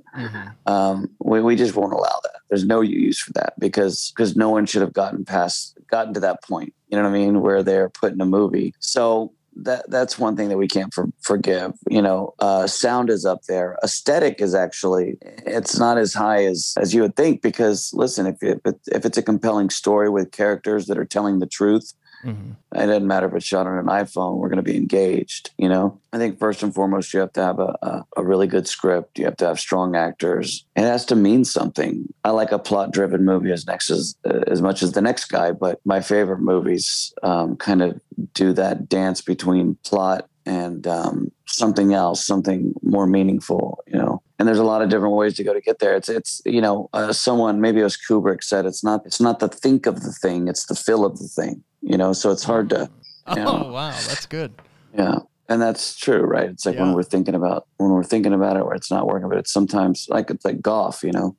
[0.66, 2.40] um, we, we just won't allow that.
[2.48, 6.20] There's no use for that because because no one should have gotten past gotten to
[6.20, 6.72] that point.
[6.88, 7.42] You know what I mean?
[7.42, 8.74] Where they're put in a movie.
[8.80, 11.72] So that that's one thing that we can't for, forgive.
[11.88, 13.76] You know, uh, sound is up there.
[13.84, 18.42] Aesthetic is actually it's not as high as as you would think because listen, if
[18.42, 21.92] it, if it's a compelling story with characters that are telling the truth,
[22.24, 22.56] Mhm.
[22.74, 25.50] it doesn't matter if it's shot on an iPhone, we're going to be engaged.
[25.58, 28.46] You know, I think first and foremost, you have to have a, a, a really
[28.46, 29.18] good script.
[29.18, 30.64] You have to have strong actors.
[30.76, 32.12] It has to mean something.
[32.24, 35.52] I like a plot driven movie as next as, as much as the next guy,
[35.52, 38.00] but my favorite movies um, kind of
[38.34, 44.22] do that dance between plot and um, something else, something more meaningful, you know.
[44.38, 45.94] And there's a lot of different ways to go to get there.
[45.94, 49.38] It's it's you know, uh, someone maybe it was Kubrick said it's not it's not
[49.38, 51.62] the think of the thing, it's the feel of the thing.
[51.82, 52.90] You know, so it's hard to
[53.26, 53.44] Oh Yeah.
[53.70, 54.52] wow, that's good.
[54.96, 55.18] yeah.
[55.48, 56.48] And that's true, right?
[56.48, 56.82] It's like Yeah.
[56.82, 59.52] when we're thinking about when we're thinking about it where it's not working, but it's
[59.52, 61.36] sometimes like it's like golf, you know.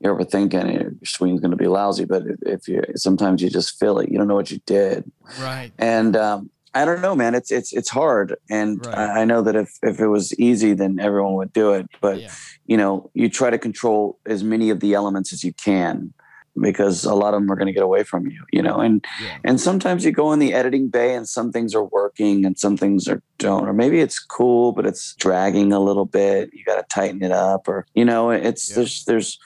[0.00, 3.78] You're overthinking your swing's going to be lousy, but if, if you sometimes you just
[3.78, 5.04] feel it, you don't know what you did,
[5.40, 5.70] Right.
[5.78, 7.36] and um, I don't know, man.
[7.36, 8.98] It's it's it's hard, and Right.
[8.98, 11.86] I, I know that if if it was easy, then everyone would do it.
[12.00, 12.30] But Yeah.
[12.66, 16.12] you know, you try to control as many of the elements as you can,
[16.60, 18.44] because a lot of them are going to get away from you.
[18.52, 19.38] You know, and Yeah.
[19.44, 22.76] and sometimes you go in the editing bay, and some things are working, and some
[22.76, 26.50] things are don't, or maybe it's cool, but it's dragging a little bit.
[26.52, 28.76] You got to tighten it up, or you know, it's Yeah.
[28.76, 29.38] there's there's,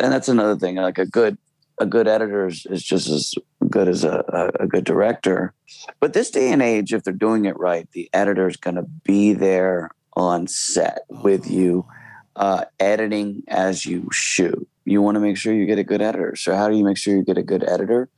[0.00, 0.76] and that's another thing.
[0.76, 1.38] Like a good
[1.78, 3.34] a good editor is, is just as
[3.70, 5.54] good as a, a, a good director.
[5.98, 8.82] But this day and age, if they're doing it right, the editor is going to
[9.04, 11.86] be there on set with you,
[12.36, 14.68] uh, editing as you shoot.
[14.84, 16.34] You want to make sure you get a good editor.
[16.36, 18.08] So, how do you make sure you get a good editor?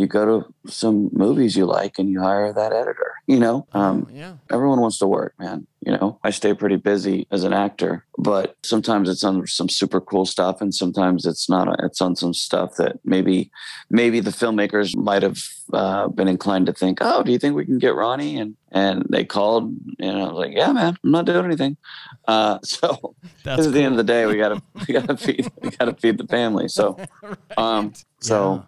[0.00, 3.12] You go to some movies you like and you hire that editor.
[3.26, 4.36] You know, um, yeah.
[4.50, 5.66] everyone wants to work, man.
[5.84, 10.00] You know, I stay pretty busy as an actor, but sometimes it's on some super
[10.00, 11.68] cool stuff, and sometimes it's not.
[11.80, 13.50] It's on some stuff that maybe,
[13.90, 15.38] maybe the filmmakers might have
[15.74, 19.04] uh, been inclined to think, "Oh, do you think we can get Ronnie?" And and
[19.10, 21.76] they called, and I was like, "Yeah, man, I'm not doing anything."
[22.26, 25.70] Uh, so That's at the end of the day, we gotta we gotta feed we
[25.70, 26.68] gotta feed the family.
[26.68, 26.96] So
[27.58, 28.54] um, so.
[28.54, 28.66] Yeah.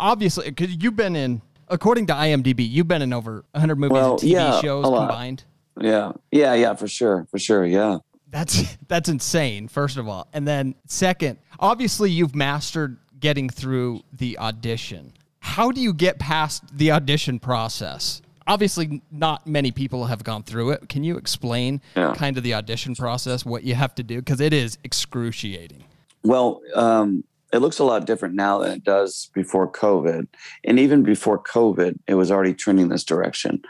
[0.00, 4.12] Obviously, because you've been in, according to IMDb, you've been in over 100 movies Well,
[4.12, 5.44] and TV yeah, shows combined.
[5.80, 7.98] Yeah, yeah, yeah, for sure, for sure, yeah.
[8.30, 9.68] That's that's insane.
[9.68, 15.12] First of all, and then second, obviously you've mastered getting through the audition.
[15.40, 18.20] How do you get past the audition process?
[18.46, 20.88] Obviously, not many people have gone through it.
[20.88, 22.14] Can you explain Yeah.
[22.14, 24.18] kind of the audition process, what you have to do?
[24.18, 25.84] Because it is excruciating.
[26.24, 30.26] Well, um, it looks a lot different now than it does before COVID.
[30.64, 33.62] And even before COVID, it was already trending this direction.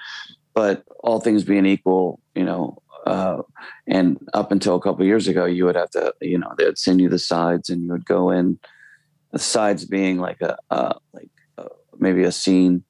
[0.55, 3.43] But all things being equal, you know, uh,
[3.87, 6.79] and up until a couple years ago, you would have to, you know, they would
[6.79, 8.59] send you the sides, and you would go in.
[9.33, 11.31] The sides being like a uh, like
[11.99, 12.85] maybe a scene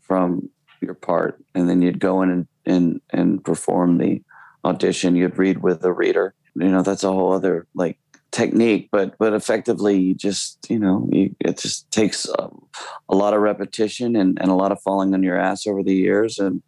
[0.00, 0.48] from
[0.80, 4.22] your part, and then you'd go in and and and perform the
[4.64, 5.16] audition.
[5.16, 6.34] You'd read with the reader.
[6.54, 7.98] You know, that's a whole other like
[8.30, 12.48] technique but but effectively you just you know you, it just takes a,
[13.08, 15.94] a lot of repetition and, and a lot of falling on your ass over the
[15.94, 16.62] years and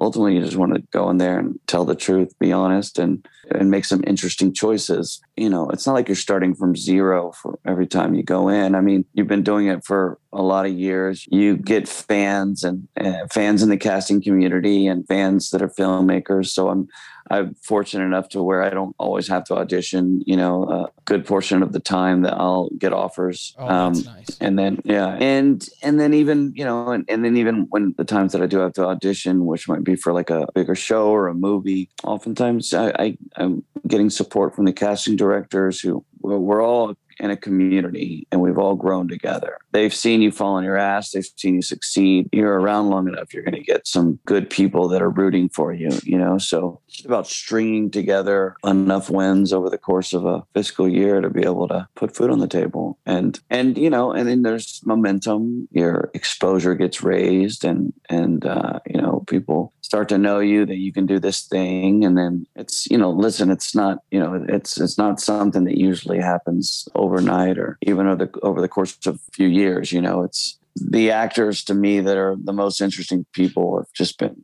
[0.00, 3.26] ultimately you just want to go in there and tell the truth be honest and
[3.50, 5.20] and make some interesting choices.
[5.36, 8.74] You know it's not like you're starting from zero for every time you go in.
[8.74, 11.26] I mean you've been doing it for a lot of years.
[11.30, 16.48] You get fans and uh, fans in the casting community and fans that are filmmakers
[16.48, 16.88] so i'm
[17.30, 20.22] I'm fortunate enough to where I don't always have to audition.
[20.26, 23.54] You know, a good portion of the time that I'll get offers.
[23.58, 24.36] Oh, Um, that's nice.
[24.40, 28.04] and then yeah, and and then even you know, and, and then even when the
[28.04, 31.08] times that I do have to audition, which might be for like a bigger show
[31.08, 36.38] or a movie, oftentimes I, I I'm getting support from the casting directors who we're
[36.38, 39.56] we're all in a community and we've all grown together.
[39.72, 42.28] They've seen you fall on your ass, they've seen you succeed.
[42.32, 45.72] You're around long enough, you're going to get some good people that are rooting for
[45.72, 46.36] you, you know?
[46.36, 51.30] So it's about stringing together enough wins over the course of a fiscal year to
[51.30, 52.98] be able to put food on the table.
[53.06, 58.80] And, and, you know, and then there's momentum, your exposure gets raised and, and, uh,
[58.86, 62.44] you know, people start to know you that you can do this thing and then
[62.56, 66.88] it's you know listen it's not you know it's it's not something that usually happens
[66.96, 70.58] overnight or even over the over the course of a few years you know it's
[70.74, 74.42] the actors to me that are the most interesting people have just been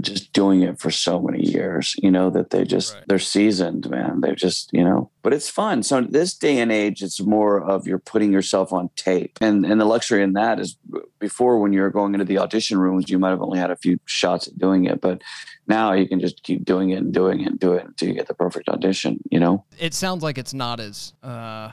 [0.00, 3.04] just doing it for so many years you know that they just Right.
[3.08, 7.02] they're seasoned man they've just you know but it's fun so this day and age
[7.02, 10.76] it's more of you're putting yourself on tape and and the luxury in that is
[11.18, 13.98] before when you're going into the audition rooms you might have only had a few
[14.04, 15.22] shots at doing it but
[15.66, 18.14] now you can just keep doing it and doing it and do it until you
[18.14, 21.70] get the perfect audition you know It sounds like it's not as uh,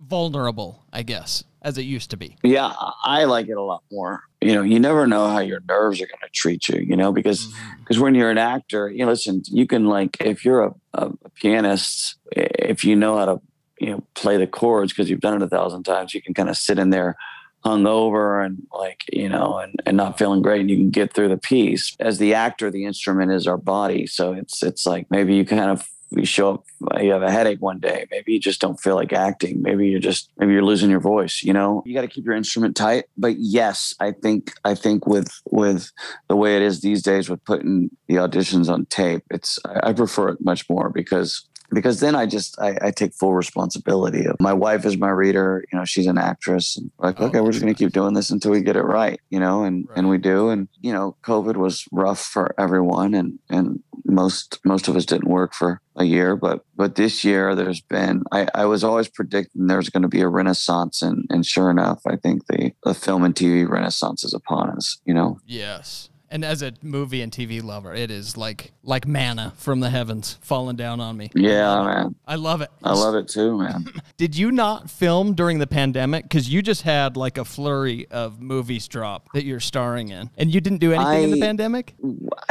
[0.00, 2.36] vulnerable, I guess, as it used to be.
[2.42, 2.72] Yeah,
[3.04, 4.22] I like it a lot more.
[4.44, 6.80] You know, you never know how your nerves are going to treat you.
[6.80, 7.80] You know, because mm-hmm.
[7.80, 11.06] because when you're an actor, you know, listen, you can like if you're a, a,
[11.24, 13.40] a pianist, if you know how to
[13.80, 16.48] you know play the chords because you've done it a thousand times, you can kind
[16.48, 17.16] of sit in there
[17.64, 21.28] hungover and like you know and, and not feeling great and you can get through
[21.28, 25.34] the piece as the actor the instrument is our body so it's it's like maybe
[25.34, 26.64] you kind of you show up
[27.00, 30.00] you have a headache one day maybe you just don't feel like acting maybe you're
[30.00, 31.82] just maybe you're losing your voice you know?
[31.86, 35.92] You got to keep your instrument tight but yes i think i think with with
[36.28, 39.92] the way it is these days with putting the auditions on tape it's i, I
[39.92, 44.36] prefer it much more because because then I just I, I take full responsibility of
[44.40, 46.76] my wife is my reader, you know, she's an actress.
[46.76, 49.20] And like, Oh, okay, we're just gonna keep doing this until we get it right,
[49.30, 50.50] you know, and and we do.
[50.50, 55.28] And you know, COVID was rough for everyone and and most most of us didn't
[55.28, 59.66] work for a year, but but this year there's been I, I was always predicting
[59.66, 63.34] there's gonna be a renaissance and and sure enough, I think the, the film and
[63.34, 65.40] TV renaissance is upon us, you know.
[65.46, 66.10] Yes.
[66.34, 70.36] And as a movie and TV lover, it is like like manna from the heavens
[70.40, 71.30] falling down on me.
[71.32, 72.16] Yeah, man.
[72.26, 72.70] I love it.
[72.82, 73.86] I love it too, man.
[74.16, 76.24] Did you not film during the pandemic?
[76.24, 80.52] Because you just had like a flurry of movies drop that you're starring in, and
[80.52, 81.94] you didn't do anything in the pandemic.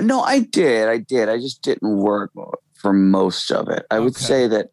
[0.01, 0.87] No, I did.
[0.87, 1.27] I did.
[1.27, 2.31] I just didn't work
[2.71, 3.85] for most of it.
[3.91, 4.69] I would say that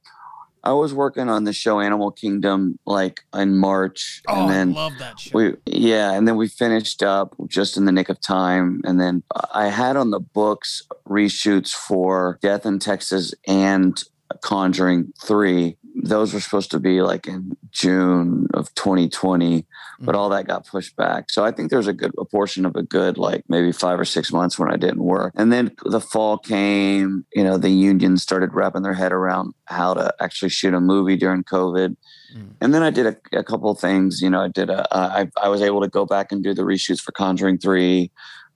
[0.62, 4.74] I was working on the show Animal Kingdom like in March, Oh, and then I
[4.74, 5.30] love that show.
[5.38, 8.80] we yeah, and then we finished up just in the nick of time.
[8.84, 9.22] And then
[9.54, 14.02] I had on the books reshoots for Death in Texas and
[14.42, 15.76] Conjuring Three.
[16.02, 19.66] Those were supposed to be like in June of 2020,
[20.00, 20.18] but mm-hmm.
[20.18, 21.30] all that got pushed back.
[21.30, 24.04] So I think there's a good a portion of a good like maybe five or
[24.04, 25.32] six months when I didn't work.
[25.36, 27.24] And then the fall came.
[27.34, 31.16] You know, the union started wrapping their head around how to actually shoot a movie
[31.16, 31.96] during COVID.
[32.36, 32.50] Mm.
[32.60, 34.20] And then I did a, a couple of things.
[34.20, 34.86] You know, I did a.
[34.90, 38.10] I I was able to go back and do the reshoots for Conjuring Three.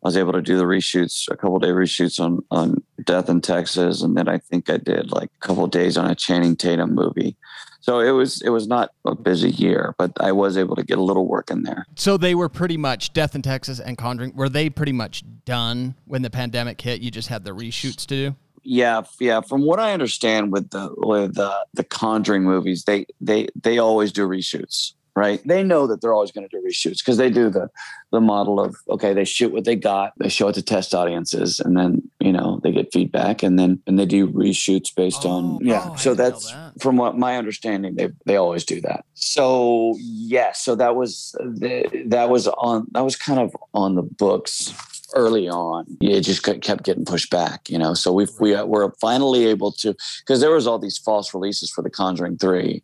[0.05, 3.40] I was able to do the reshoots, a couple day reshoots on on Death in
[3.40, 6.95] Texas, and then I think I did like a couple days on a Channing Tatum
[6.95, 7.37] movie.
[7.81, 10.99] So it was it was not a busy year, but I was able to get
[10.99, 11.87] a little work in there.
[11.97, 14.35] So they were pretty much Death in Texas and Conjuring.
[14.35, 17.01] Were they pretty much done when the pandemic hit?
[17.01, 18.37] You just had the reshoots to do.
[18.62, 19.43] Yeah, yeah.
[19.43, 24.12] From what I understand with the with the the Conjuring movies, they they they always
[24.12, 25.40] do reshoots, right?
[25.46, 27.68] They know that they're always going to do reshoots because they do the
[28.12, 31.61] the model of okay, they shoot what they got, they show it to test audiences,
[31.61, 35.31] and then you know they get feedback, and then and they do reshoots based Oh,
[35.31, 35.88] on yeah.
[35.90, 36.81] oh, so that's that.
[36.81, 39.05] from what my understanding, they they always do that.
[39.14, 44.03] So yes, so that was the, that was on that was kind of on the
[44.03, 44.72] books
[45.16, 45.87] early on.
[46.00, 47.94] It just kept getting pushed back, you know.
[47.94, 51.83] So we we were finally able to because there was all these false releases for
[51.83, 52.83] The Conjuring 3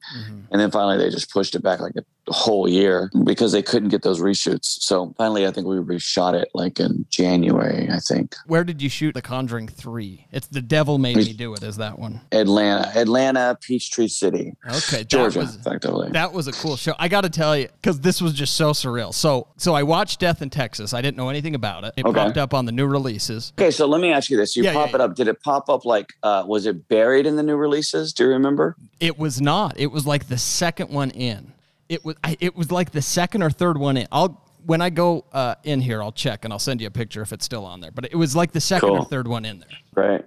[0.50, 3.88] and then finally they just pushed it back like a whole year because they couldn't
[3.90, 4.64] get those reshoots.
[4.82, 7.88] So finally, I think we reshot it like in January.
[7.90, 10.26] I think Where did you shoot The Conjuring Three?
[10.32, 11.62] It's The Devil Made Me Do It.
[11.62, 12.20] Is that one?
[12.32, 16.10] Atlanta, Atlanta, Peachtree City, Okay, Georgia, was- effectively.
[16.10, 16.94] That was a cool show.
[16.98, 19.12] I got to tell you, because this was just so surreal.
[19.14, 20.94] So, so I watched Death in Texas.
[20.94, 21.94] I didn't know anything about it.
[21.96, 22.14] It Okay.
[22.18, 23.52] popped up on the new releases.
[23.58, 25.14] Okay, so let me ask you this: You Yeah, pop yeah, it up.
[25.14, 26.12] Did it pop up like?
[26.22, 28.12] Uh, was it buried in the new releases?
[28.12, 28.76] Do you remember?
[29.00, 29.78] It was not.
[29.78, 31.52] It was like the second one in.
[31.90, 32.16] It was.
[32.24, 34.06] I, it was like the second or third one in.
[34.10, 37.20] I'll when I go uh, in here, I'll check and I'll send you a picture
[37.22, 37.90] if it's still on there.
[37.90, 39.68] But it was like the second or third one in there.
[40.04, 40.24] Right,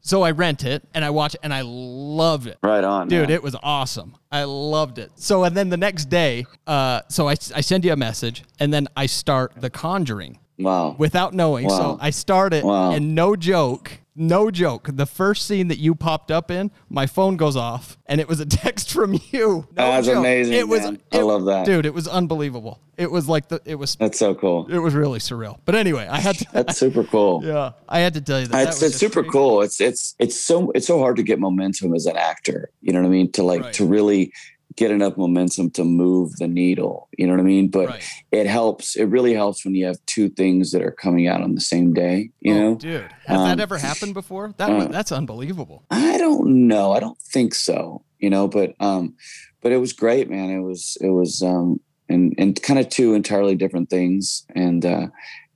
[0.00, 2.58] So I rent it and I watch it and I loved it.
[2.62, 3.30] right on, Dude, man.
[3.30, 4.14] it was awesome.
[4.30, 5.10] I loved it.
[5.16, 8.72] So, and then the next day, uh, so I, I send you a message and
[8.72, 10.94] then I start The Conjuring wow.
[10.96, 11.68] without knowing.
[11.68, 12.92] So I start it Wow.
[12.92, 14.88] and no joke, No joke.
[14.92, 18.40] The first scene that you popped up in, my phone goes off, and it was
[18.40, 19.66] a text from you.
[19.76, 20.16] No oh, That's joke.
[20.16, 20.82] amazing, It was.
[20.82, 21.00] man.
[21.12, 21.66] I love that.
[21.66, 21.84] dude.
[21.84, 22.80] It was unbelievable.
[22.96, 23.60] It was like the.
[23.66, 23.94] It was.
[23.96, 24.66] That's so cool.
[24.70, 25.58] It was really surreal.
[25.66, 26.46] But anyway, I had to.
[26.52, 27.42] That's super cool.
[27.44, 28.52] yeah, I had to tell you that.
[28.52, 29.32] that it's was it's super crazy.
[29.32, 29.60] cool.
[29.60, 32.70] It's it's it's so it's so hard to get momentum as an actor.
[32.80, 33.30] You know what I mean?
[33.32, 33.74] To like Right.
[33.74, 34.32] to really
[34.76, 37.08] get enough momentum to move the needle.
[37.16, 37.68] You know what I mean?
[37.68, 38.02] But Right.
[38.30, 38.94] it helps.
[38.96, 41.92] It really helps when you have two things that are coming out on the same
[41.94, 42.30] day.
[42.40, 42.74] You oh, know?
[42.76, 44.54] dude, has Um, that ever happened before?
[44.58, 45.84] That uh, that's unbelievable.
[45.90, 46.92] I don't know.
[46.92, 48.02] I don't think so.
[48.18, 49.14] You know, but um,
[49.62, 50.50] but it was great, man.
[50.50, 55.08] It was it was um, and and kind of two entirely different things, and uh,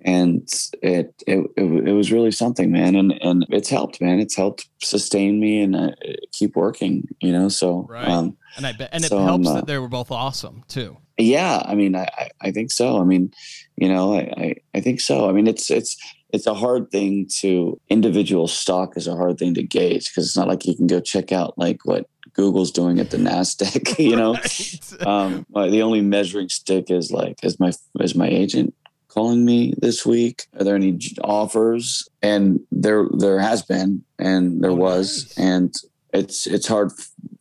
[0.04, 0.48] and
[0.82, 2.94] it, it it it was really something, man.
[2.96, 4.20] And and it's helped, man.
[4.20, 5.90] It's helped sustain me and uh,
[6.32, 7.06] keep working.
[7.20, 8.08] You know, so Right.
[8.08, 10.96] um, And I bet, and it helps um, uh, that they were both awesome too.
[11.18, 12.06] yeah i mean I,
[12.40, 13.30] I think so i mean
[13.76, 15.94] you know I, I i think so i mean it's it's
[16.32, 20.36] it's a hard thing to individual stock is a hard thing to gauge because it's
[20.36, 24.16] not like you can go check out like what google's doing at the nasdaq you
[24.16, 25.06] know Right.
[25.06, 28.72] um the only measuring stick is like is my is my agent
[29.10, 34.70] calling me this week are there any offers and there there has been and there
[34.70, 35.38] Oh, was nice.
[35.38, 35.74] and
[36.14, 36.90] it's it's hard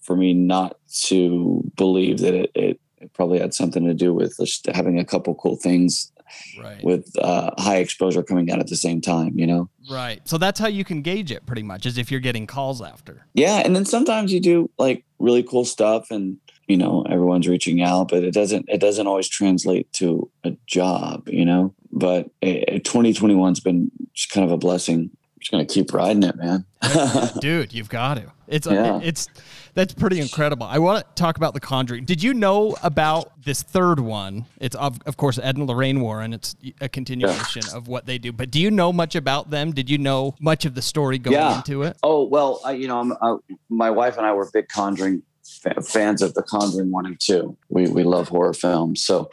[0.02, 4.36] for me not to believe that it, it, it probably had something to do with
[4.38, 6.12] just having a couple cool things
[6.62, 6.84] right.
[6.84, 10.22] with uh, high exposure coming out at the same time you know Right.
[10.28, 13.26] So that's how you can gauge it pretty much, is if you're getting calls after.
[13.34, 16.38] yeah and then sometimes you do like really cool stuff and
[16.70, 21.28] you know everyone's reaching out but it doesn't it doesn't always translate to a job
[21.28, 25.10] you know but eh, eh 2021's been just kind of a blessing
[25.40, 26.66] just gonna keep riding it man
[27.42, 28.32] Dude, you've got to.
[28.48, 29.00] It's uh, Yeah.
[29.04, 29.28] it's
[29.74, 30.66] that's pretty incredible.
[30.66, 32.06] I want to talk about the Conjuring.
[32.06, 34.46] Did you know about this third one?
[34.62, 36.32] It's of, of course Ed and Lorraine Warren.
[36.34, 38.32] It's a continuation of what they do.
[38.32, 39.74] But do you know much about them?
[39.74, 41.58] Did you know much of the story going Yeah.
[41.58, 41.98] into it?
[42.02, 43.36] oh well I, you know I'm, I,
[43.70, 45.22] my wife and i were big conjuring
[45.62, 47.58] fa- fans of the conjuring one and two.
[47.70, 49.04] We we love horror films.
[49.04, 49.30] So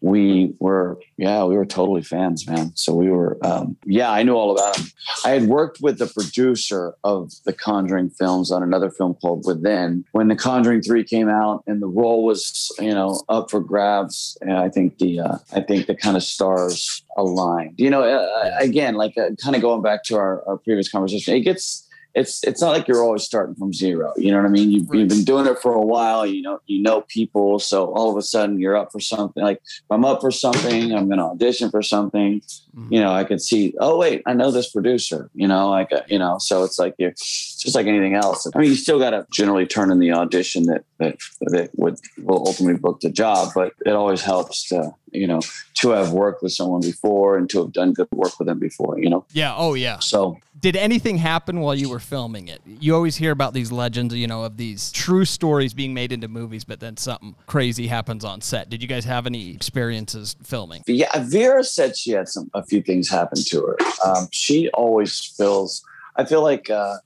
[0.00, 2.72] we were yeah we were totally fans man.
[2.74, 4.86] So we were um, yeah i knew all about them
[5.24, 10.04] i had worked with the producer of the conjuring films on another film called within.
[10.12, 14.38] When the conjuring 3 came out and the role was you know up for grabs
[14.40, 17.74] and i think the uh, i think the kind of stars aligned.
[17.78, 21.34] You know uh, again like uh, kind of going back to our, our previous conversation
[21.34, 24.12] it gets it's it's not like you're always starting from zero.
[24.16, 24.70] You know what I mean?
[24.70, 26.26] You've, you've been doing it for a while.
[26.26, 29.42] You know you know people, so all of a sudden you're up for something.
[29.42, 32.42] Like if I'm up for something, I'm going to audition for something.
[32.76, 32.88] Mhm.
[32.90, 33.74] You know, I could see.
[33.80, 35.30] Oh wait, I know this producer.
[35.34, 38.46] You know, like uh, you know, so it's like you're it's just like anything else.
[38.54, 41.98] I mean, you still got to generally turn in the audition that that that would
[42.18, 45.40] will ultimately book the job, but it always helps to you know
[45.74, 48.98] to have worked with someone before and to have done good work with them before.
[48.98, 49.54] You know, Yeah.
[49.56, 49.98] Oh yeah.
[49.98, 52.60] so Did anything happen while you were filming it?
[52.66, 56.28] You always hear about these legends, you know, of these true stories being made into
[56.28, 58.68] movies, but then something crazy happens on set.
[58.70, 60.82] Did you guys have any experiences filming?
[60.86, 63.76] Yeah, Vera said she had some a few things happen to her.
[64.04, 65.82] Um, she always feels.
[66.16, 66.96] I feel like uh,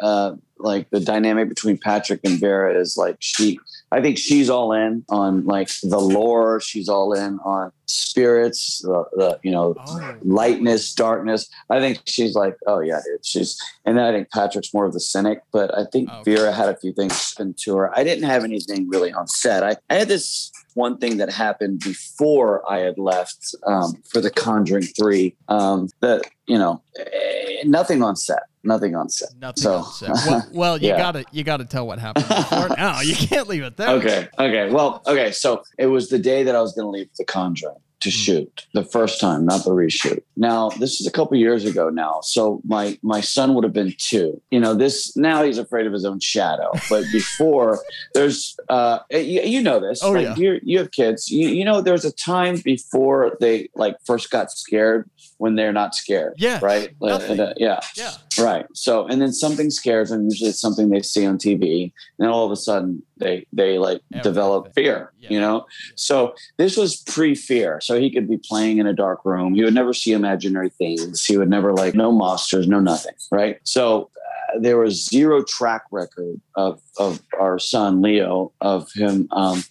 [0.00, 3.58] uh, like the dynamic between Patrick and Vera is like she.
[3.90, 6.60] I think she's all in on like the lore.
[6.60, 10.14] She's all in on spirits, the, the you know Oh.
[10.22, 11.48] lightness, darkness.
[11.70, 13.24] I think she's like, oh yeah, dude.
[13.24, 16.34] She's and then I think Patrick's more of the cynic, but I think Okay.
[16.34, 17.98] Vera had a few things happen to her.
[17.98, 19.62] I didn't have anything really on set.
[19.62, 24.30] I, I had this one thing that happened before I had left um, for the
[24.30, 25.34] Conjuring Three.
[25.48, 28.42] Um, that you know, eh, nothing on set.
[28.64, 29.30] Nothing on set.
[29.40, 30.02] Nothing So- else.
[30.02, 30.98] Well, well you Yeah.
[30.98, 32.68] gotta you gotta tell what happened before.
[32.78, 33.90] No, you can't leave it there.
[33.90, 34.28] Okay.
[34.38, 34.70] Okay.
[34.72, 35.32] Well, okay.
[35.32, 38.66] So it was the day that I was going to leave The Conjuring to shoot
[38.74, 40.22] the first time, not the reshoot.
[40.36, 42.20] Now, this is a couple years ago now.
[42.22, 44.40] So my my son would have been two.
[44.52, 46.70] You know, this now he's afraid of his own shadow.
[46.88, 47.80] But before
[48.14, 50.00] there's uh you, you know this.
[50.04, 50.36] Oh, like, yeah.
[50.36, 51.28] You you have kids.
[51.28, 55.94] You you know there's a time before they like first got scared when they're not
[55.94, 56.34] scared.
[56.36, 56.90] Yeah, Right.
[57.00, 57.38] Uh, nothing.
[57.56, 57.80] yeah.
[57.96, 58.12] Yeah.
[58.38, 58.66] Right.
[58.74, 60.24] So, and then something scares them.
[60.24, 64.00] Usually, it's something they see on TV, and all of a sudden, they they like
[64.12, 64.22] Everything.
[64.22, 65.12] develop fear.
[65.20, 65.30] Yeah.
[65.30, 65.66] You know.
[65.96, 67.80] So this was pre-fear.
[67.80, 69.54] So he could be playing in a dark room.
[69.54, 71.24] He would never see imaginary things.
[71.24, 73.14] He would never like no monsters, no nothing.
[73.32, 73.58] Right.
[73.64, 74.10] So
[74.54, 79.28] uh, there was zero track record of of our son Leo of him.
[79.32, 79.62] Um,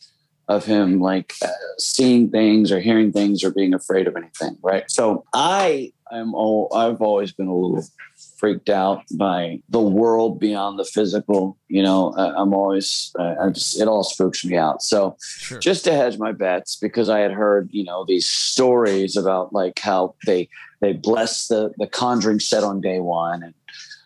[0.47, 4.89] of him like uh, seeing things or hearing things or being afraid of anything right?
[4.89, 7.83] So i am all i've always been a little
[8.39, 12.13] freaked out by the world beyond the physical you know?
[12.17, 14.81] I, i'm always uh, I just, it all spooks me out.
[14.81, 15.59] So Sure.
[15.59, 19.79] just to hedge my bets because i had heard you know these stories about like
[19.79, 20.47] how they
[20.81, 23.53] they blessed the the conjuring set on day one and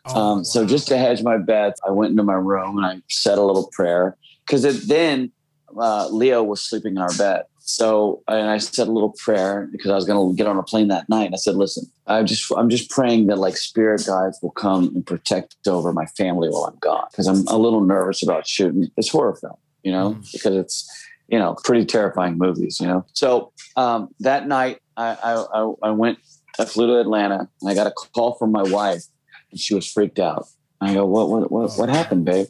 [0.03, 3.01] Oh, um, so just to hedge my bets, I went into my room and I
[3.07, 5.31] said a little prayer because it then
[5.80, 7.43] uh, Leo was sleeping in our bed.
[7.59, 10.63] So and I said a little prayer because I was going to get on a
[10.63, 11.32] plane that night.
[11.34, 15.05] I said, "Listen, I'm just I'm just praying that like spirit guides will come and
[15.05, 19.09] protect over my family while I'm gone because I'm a little nervous about shooting this
[19.09, 20.32] horror film, you know, Mm.
[20.32, 20.89] because it's
[21.30, 23.05] you know pretty terrifying movies, you know.
[23.13, 26.17] So um, that night I, I I I went
[26.59, 29.03] I flew to Atlanta and I got a call from my wife
[29.51, 30.47] and she was freaked out.
[30.82, 32.47] I go, what, what, what, what happened, babe?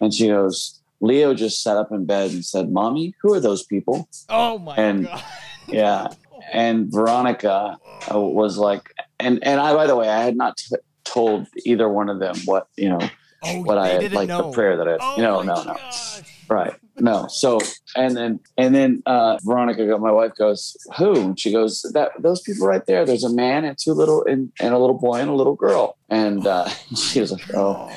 [0.00, 3.64] And she goes, Leo just sat up in bed and said, mommy, who are those
[3.64, 4.08] people?
[4.28, 5.22] Oh my and- god.
[5.68, 6.08] Yeah.
[6.52, 7.76] And Veronica
[8.12, 11.88] uh, was like, and, and I, by the way, I had not t- told either
[11.88, 13.00] one of them what, you know,
[13.42, 14.42] Oh, what I had, like know.
[14.50, 15.74] the prayer that I, Oh you know, no, no.
[15.74, 16.22] gosh.
[16.48, 16.72] Right.
[16.98, 17.26] No.
[17.28, 17.58] So
[17.96, 21.20] and then and then uh Veronica my wife goes, Who?
[21.20, 24.50] And she goes, That those people right there, there's a man and two little and,
[24.58, 25.96] and a little boy and a little girl.
[26.08, 27.90] And uh she was like, Oh.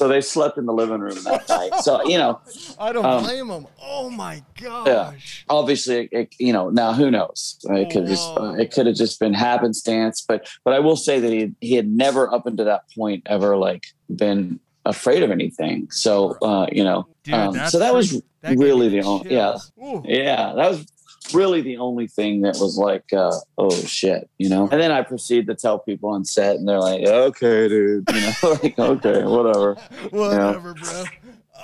[0.00, 1.74] So they slept in the living room that night.
[1.82, 2.40] So, you know,
[2.78, 3.66] I don't Um, blame them.
[3.82, 4.86] Oh my gosh.
[4.86, 5.12] Yeah,
[5.50, 7.58] obviously it, you know, now who knows?
[7.64, 10.24] It could just uh, it could have just been happenstance.
[10.26, 13.58] But but I will say that he he had never up until that point ever
[13.58, 15.90] like been afraid of anything.
[15.90, 19.58] So uh, you know, Dude, um, so that was that really the only yeah.
[19.84, 20.02] Ooh.
[20.06, 20.86] Yeah, that was
[21.34, 24.68] really the only thing that was like, uh, oh shit, you know.
[24.70, 28.20] And then I proceed to tell people on set, and they're like, okay, dude, you
[28.20, 29.74] know, like okay, whatever.
[30.10, 31.04] Whatever, bro.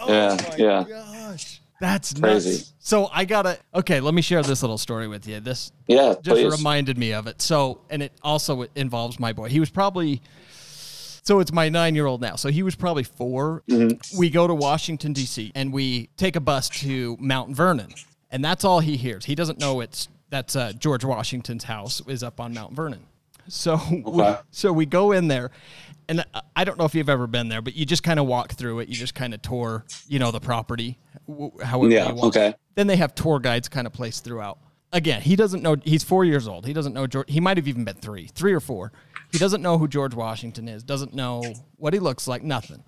[0.01, 0.85] Oh Yeah, my yeah.
[0.89, 1.61] gosh.
[1.81, 2.51] That's Crazy.
[2.51, 2.73] nuts.
[2.79, 5.41] So I gotta okay, let me share this little story with you.
[5.41, 6.51] This Yeah, just please.
[6.51, 7.43] reminded me of it.
[7.43, 9.49] So, and it also involves my boy.
[9.51, 10.23] He was probably,
[11.23, 12.37] so it's my nine year old now.
[12.37, 14.19] So he was probably 4 Mm-hmm.
[14.19, 17.93] We go to Washington, D.C., and we take a bus to Mount Vernon.
[18.31, 19.25] And that's all he hears.
[19.25, 23.01] He doesn't know it's, that's uh, George Washington's house is up on Mount Vernon.
[23.49, 25.53] So, we, so we go in there,
[26.09, 28.27] and I- I don't know if you've ever been there, but you just kind of
[28.27, 28.89] walk through it.
[28.89, 30.99] You just kind of tour, you know, the property,
[31.63, 32.37] however Yeah, you want.
[32.37, 32.55] okay.
[32.75, 34.59] Then they have tour guides kind of placed throughout.
[34.93, 35.77] Again, he doesn't know.
[35.85, 36.67] He's four years old.
[36.67, 37.31] He doesn't know George.
[37.31, 38.93] He might have even been three, three or four.
[39.33, 40.83] He doesn't know who George Washington is.
[40.83, 41.43] Doesn't know
[41.77, 42.43] what he looks like.
[42.43, 42.83] Nothing.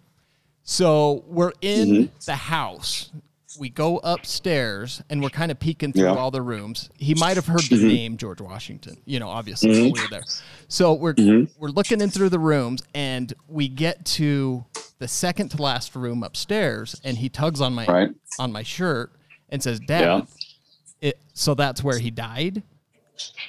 [0.62, 2.14] So we're in Mm-hmm.
[2.24, 3.11] the house.
[3.59, 6.11] We go upstairs and we're kind of peeking through Yeah.
[6.11, 6.18] Mm-hmm.
[6.18, 6.90] all the rooms.
[6.96, 10.24] He might have heard the name George Washington, you know, obviously while we were there.
[10.68, 11.53] So we're Mm-hmm.
[11.61, 14.64] we're looking in through the rooms and we get to
[14.99, 18.11] the second to last room upstairs and he tugs on my Right.
[18.38, 19.12] on my shirt
[19.49, 20.20] and says, "Dad, Yeah.
[21.01, 22.62] it so that's where he died?"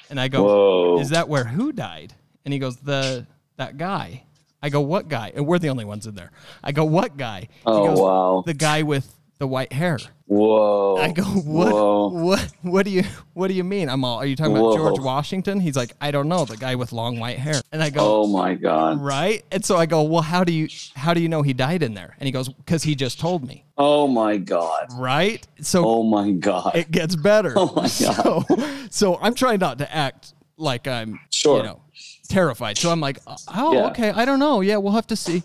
[0.08, 1.00] And I go, Whoa.
[1.00, 3.26] "Is that where who died?" And he goes, "The
[3.56, 4.22] that guy."
[4.62, 6.30] I go, "What guy?" And we're the only ones in there.
[6.64, 8.42] I go, "What guy?" He Oh, goes, wow.
[8.46, 9.98] The guy with the white hair.
[10.26, 10.96] Whoa.
[10.98, 11.72] I go, "What?
[11.72, 12.08] Whoa.
[12.10, 12.52] What?
[12.62, 14.76] What do you What do you mean?" I'm all, "Are you talking about Whoa.
[14.76, 17.90] George Washington?" He's like, "I don't know, the guy with long white hair." And I
[17.90, 19.00] go, Oh my god.
[19.00, 21.82] "Right?" And so I go, "Well, how do you how do you know he died
[21.82, 24.88] in there?" And he goes, "Cuz he just told me." Oh my god.
[24.96, 25.44] Right?
[25.62, 26.72] So Oh my god.
[26.76, 27.54] it gets better.
[27.56, 27.88] Oh my God.
[27.88, 28.44] So,
[28.90, 31.56] so I'm trying not to act like I'm, Sure.
[31.56, 31.80] you know,
[32.30, 32.78] terrified.
[32.78, 33.86] So I'm like, uh, oh, Yeah.
[33.88, 34.62] okay, I don't know.
[34.62, 35.42] Yeah, we'll have to see.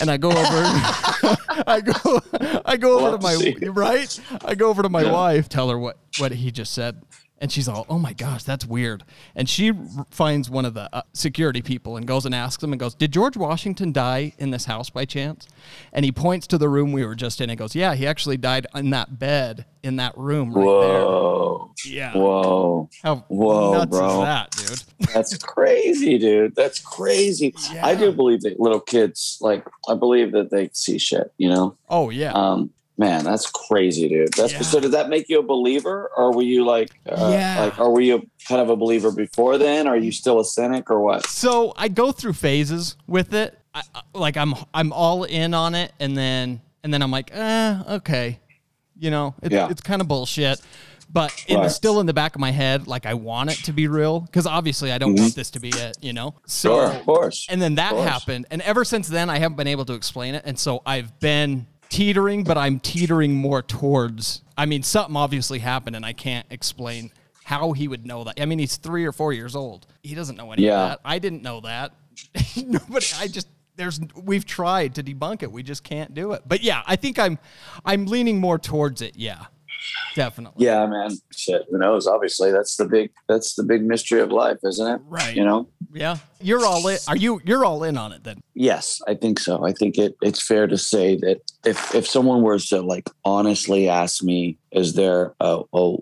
[0.00, 0.38] And I go over,
[1.66, 2.20] I go,
[2.64, 4.20] I go We'll over to my to right.
[4.44, 5.12] I go over to my Yeah.
[5.12, 7.02] wife, tell her what what he just said,
[7.40, 9.04] and she's all, oh my gosh, that's weird.
[9.34, 12.72] And she r- finds one of the uh, security people and goes and asks him
[12.72, 15.46] and goes, did George Washington die in this house by chance?
[15.92, 18.36] And he points to the room we were just in and goes, yeah, he actually
[18.36, 21.72] died in that bed in that room right Whoa.
[21.84, 21.92] there.
[21.92, 22.12] Yeah.
[22.12, 22.90] Whoa.
[23.02, 24.08] How Whoa, nuts bro.
[24.08, 25.08] is that, dude?
[25.14, 26.56] That's crazy, dude.
[26.56, 27.54] That's crazy.
[27.80, 31.76] I do believe that little kids, like, I believe that they see shit, you know?
[31.88, 32.32] Oh yeah.
[32.32, 34.32] Um, man, that's crazy, dude.
[34.34, 34.60] That's Yeah.
[34.62, 34.80] so.
[34.80, 37.60] Did that make you a believer, or were you like, uh, Yeah.
[37.60, 39.86] like, or were you kind of a believer before then?
[39.86, 41.26] Are you still a cynic, or what?
[41.26, 43.56] so I go through phases with it.
[43.74, 43.82] I,
[44.14, 48.40] like I'm I'm all in on it, and then and then I'm like, eh, okay,
[48.98, 49.68] you know, it's Yeah.
[49.70, 50.60] it's kind of bullshit.
[51.10, 51.70] But the, Right.
[51.70, 54.46] still in the back of my head, like I want it to be real because
[54.46, 56.34] obviously I don't want this to be it, you know.
[56.46, 56.90] So Mm-hmm.
[56.90, 57.46] Sure, of course.
[57.48, 58.44] And then that happened.
[58.50, 60.42] And ever since then, I haven't been able to explain it.
[60.44, 64.42] And so I've been teetering, but I'm teetering more towards.
[64.56, 67.10] I mean, something obviously happened, and I can't explain
[67.44, 68.40] how he would know that.
[68.40, 69.86] I mean, he's three or four years old.
[70.02, 70.80] He doesn't know any Yeah.
[70.82, 71.00] of that.
[71.04, 71.92] I didn't know that.
[72.56, 73.06] Nobody.
[73.18, 73.48] I just.
[73.76, 74.00] There's.
[74.16, 75.52] We've tried to debunk it.
[75.52, 76.42] We just can't do it.
[76.46, 77.38] But yeah, I think I'm.
[77.84, 79.14] I'm leaning more towards it.
[79.16, 79.46] Yeah,
[80.14, 80.64] definitely.
[80.64, 81.10] Yeah, man.
[81.34, 82.06] Shit, who knows?
[82.06, 85.00] Obviously, that's the big that's the big mystery of life, isn't it?
[85.06, 85.34] Right.
[85.34, 85.68] You know.
[85.92, 86.18] Yeah.
[86.40, 86.98] You're all in.
[87.08, 87.40] Are you?
[87.44, 88.40] You're all in on it then.
[88.54, 89.64] Yes, I think so.
[89.64, 93.88] I think it, it's fair to say that if if someone were to like honestly
[93.88, 95.96] ask me, is there a a,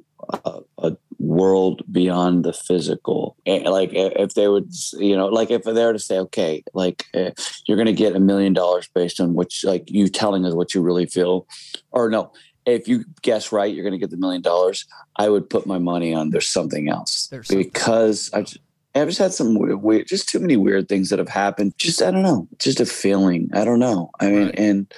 [0.45, 3.37] a, a world beyond the physical.
[3.47, 7.31] Like if they would, you know, like if they were to say, okay, like uh,
[7.67, 10.75] you're going to get a million dollars based on which, like you telling us what
[10.75, 11.47] you really feel,
[11.93, 12.33] or no,
[12.67, 14.87] if you guess right, you're going to get the million dollars.
[15.17, 18.59] I would put my money on there's something else There's something because I just,
[18.95, 21.75] I've just had some weird, weird, just too many weird things that have happened.
[21.79, 23.51] Just I don't know, just a feeling.
[23.55, 24.11] I don't know.
[24.21, 24.59] I mean, Right.
[24.59, 24.93] and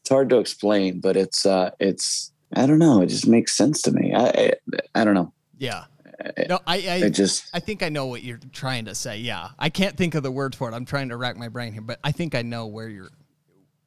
[0.00, 3.00] it's hard to explain, but it's uh, it's I don't know.
[3.00, 4.12] It just makes sense to me.
[4.14, 4.52] I I,
[4.96, 5.32] I don't know.
[5.58, 5.84] Yeah.
[6.48, 9.18] No, I, I, It just I think I know what you're trying to say.
[9.18, 10.74] Yeah, I can't think of the word for it.
[10.74, 13.10] I'm trying to rack my brain here, but I think I know where you're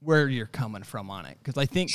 [0.02, 1.92] where you're coming from on it because I think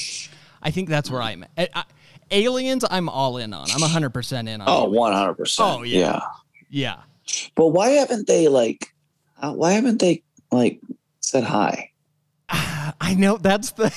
[0.62, 1.44] I think that's where I'm.
[1.56, 1.70] At.
[1.74, 1.84] I,
[2.30, 3.70] aliens, I'm all in on.
[3.70, 4.68] I'm 100 percent in on.
[4.68, 4.96] oh, aliens.
[4.96, 5.68] one hundred percent.
[5.68, 6.20] Oh, yeah.
[6.70, 7.00] yeah.
[7.54, 8.94] But why haven't they like?
[9.40, 10.80] Uh, why haven't they like
[11.20, 11.90] said hi?
[12.48, 13.92] I know that's the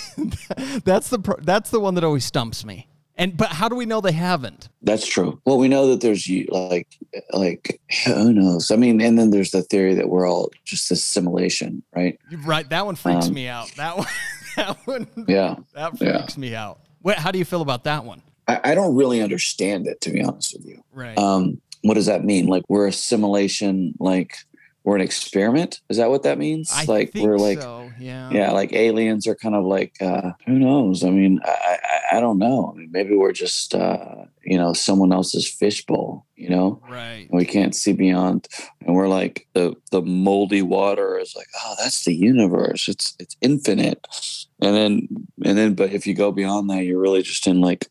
[0.85, 2.87] that's the that's the one that always stumps me.
[3.17, 4.67] And but how do we know they haven't?
[4.81, 5.39] That's true.
[5.45, 6.87] Well, we know that there's like
[7.31, 8.71] like who knows?
[8.71, 12.19] I mean, and then there's the theory that we're all just this simulation, right?
[12.45, 13.71] Right, that one freaks Um, me out.
[13.77, 14.07] That one,
[14.55, 15.55] that one, Yeah.
[15.73, 16.17] that yeah.
[16.17, 16.79] freaks me out.
[17.01, 17.17] What?
[17.17, 18.21] How do you feel about that one?
[18.47, 20.83] I, I don't really understand it to be honest with you.
[20.93, 21.17] Right.
[21.17, 22.47] Um, what does that mean?
[22.47, 24.37] Like we're assimilation, like
[24.85, 25.81] we're an experiment?
[25.89, 26.71] Is that what that means?
[26.71, 27.91] I like we're like so.
[27.99, 28.29] Yeah.
[28.29, 31.03] yeah, like aliens are kind of like uh who knows?
[31.03, 31.79] I mean, I
[32.11, 32.71] I, I don't know.
[32.71, 36.81] I mean, maybe we're just uh, you know, someone else's fishbowl, you know?
[36.87, 37.27] Right.
[37.29, 38.47] and we can't see beyond
[38.85, 43.35] and we're like the the moldy water is like oh that's the universe it's it's
[43.41, 44.05] infinite
[44.61, 45.07] and then
[45.43, 47.87] and then but if you go beyond that you're really just in like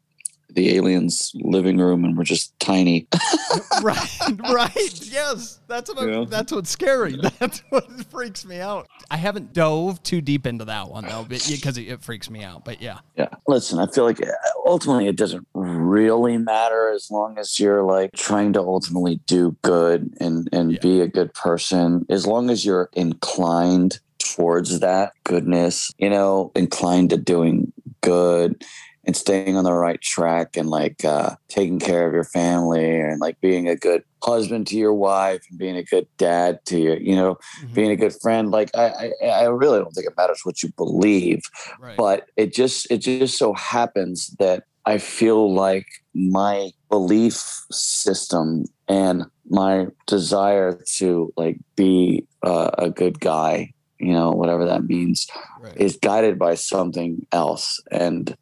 [0.54, 3.06] the aliens living room and we're just tiny
[3.82, 4.08] right.
[4.50, 5.00] Right.
[5.12, 5.60] Yes.
[5.68, 6.08] That's what.
[6.08, 6.24] Yeah.
[6.28, 7.16] That's what's scary.
[7.38, 8.88] That's what freaks me out.
[9.10, 12.64] I haven't dove too deep into that one though, because it, it freaks me out.
[12.64, 12.98] But yeah.
[13.16, 14.30] yeah listen i feel like uh,
[14.66, 20.12] ultimately it doesn't really matter as long as you're like trying to ultimately do good
[20.20, 20.78] and and Yeah.
[20.80, 27.10] be a good person as long as you're inclined towards that goodness you know inclined
[27.10, 28.64] to doing good
[29.06, 33.20] and staying on the right track and like uh taking care of your family and
[33.20, 36.96] like being a good husband to your wife and being a good dad to your
[36.98, 37.74] you know Mhm.
[37.74, 40.70] being a good friend like i i, I really don't think it matters what you
[40.76, 41.40] believe
[41.80, 41.96] Right.
[41.96, 49.24] but it just it just so happens that i feel like my belief system and
[49.48, 55.26] my desire to like be uh, a good guy you know whatever that means
[55.60, 55.76] right.
[55.76, 58.36] is guided by something else and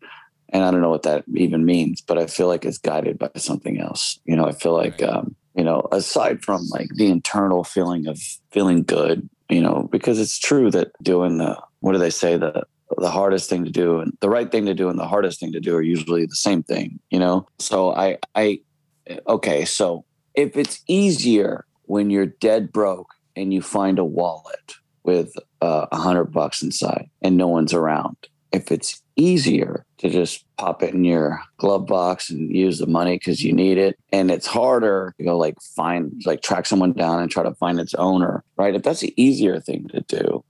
[0.53, 3.31] and i don't know what that even means but i feel like it's guided by
[3.37, 4.19] something else.
[4.25, 5.11] You know i feel like Right.
[5.11, 8.19] um you know aside from like the internal feeling of
[8.53, 12.37] feeling good you know because it's true that doing the what do they say?
[12.37, 12.63] The
[12.99, 15.51] the hardest thing to do and the right thing to do and the hardest thing
[15.53, 17.47] to do are usually the same thing you know?
[17.59, 18.61] So i i
[19.27, 24.75] okay so if it's easier when you're dead broke and you find a wallet
[25.05, 28.17] with uh, a hundred bucks inside and no one's around
[28.53, 33.17] if it's easier to just pop it in your glove box and use the money
[33.17, 33.99] because you need it.
[34.13, 37.81] And it's harder to go like find like track someone down and try to find
[37.81, 38.75] its owner right?
[38.75, 40.45] If that's the easier thing to do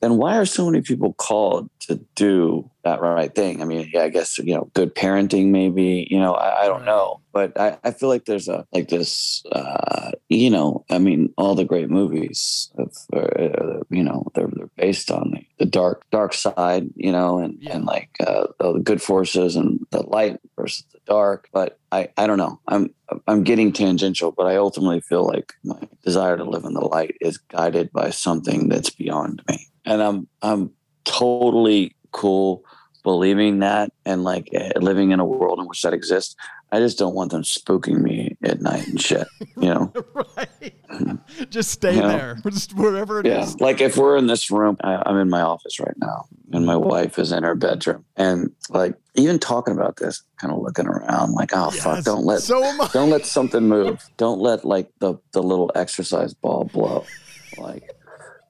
[0.00, 3.60] then why are so many people called to do that right thing?
[3.62, 6.06] I mean, yeah, I guess you know, good parenting, maybe.
[6.10, 9.42] You know, I, I don't know, but I, I feel like there's a like this.
[9.50, 14.70] Uh, you know, I mean, all the great movies, of, uh, you know, they're they're
[14.76, 17.76] based on the, the dark dark side, you know, and Yeah.
[17.76, 21.48] and like uh, the good forces and the light versus the dark.
[21.52, 22.60] But I I don't know.
[22.68, 22.94] I'm
[23.26, 27.16] I'm getting tangential, but I ultimately feel like my desire to live in the light
[27.20, 30.70] is guided by something that's beyond me, and I'm I'm
[31.04, 32.64] totally cool
[33.02, 36.36] believing that and like eh, living in a world in which that exists.
[36.70, 39.26] I just don't want them spooking me at night and shit.
[39.56, 39.92] You know.
[40.36, 41.48] right.
[41.48, 42.08] Just stay You know?
[42.08, 42.38] there.
[42.50, 43.56] Just wherever it is.
[43.58, 46.66] Yeah, like if we're in this room, I, I'm in my office right now, and
[46.66, 50.86] my wife is in her bedroom, and like even talking about this, kind of looking
[50.86, 52.60] around, like, oh fuck, don't let So
[52.92, 54.06] don't let something move.
[54.18, 57.06] Don't let like the the little exercise ball blow,
[57.58, 57.90] like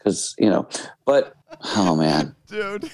[0.09, 0.69] because you know.
[1.05, 1.35] But
[1.77, 2.91] oh man, Dude.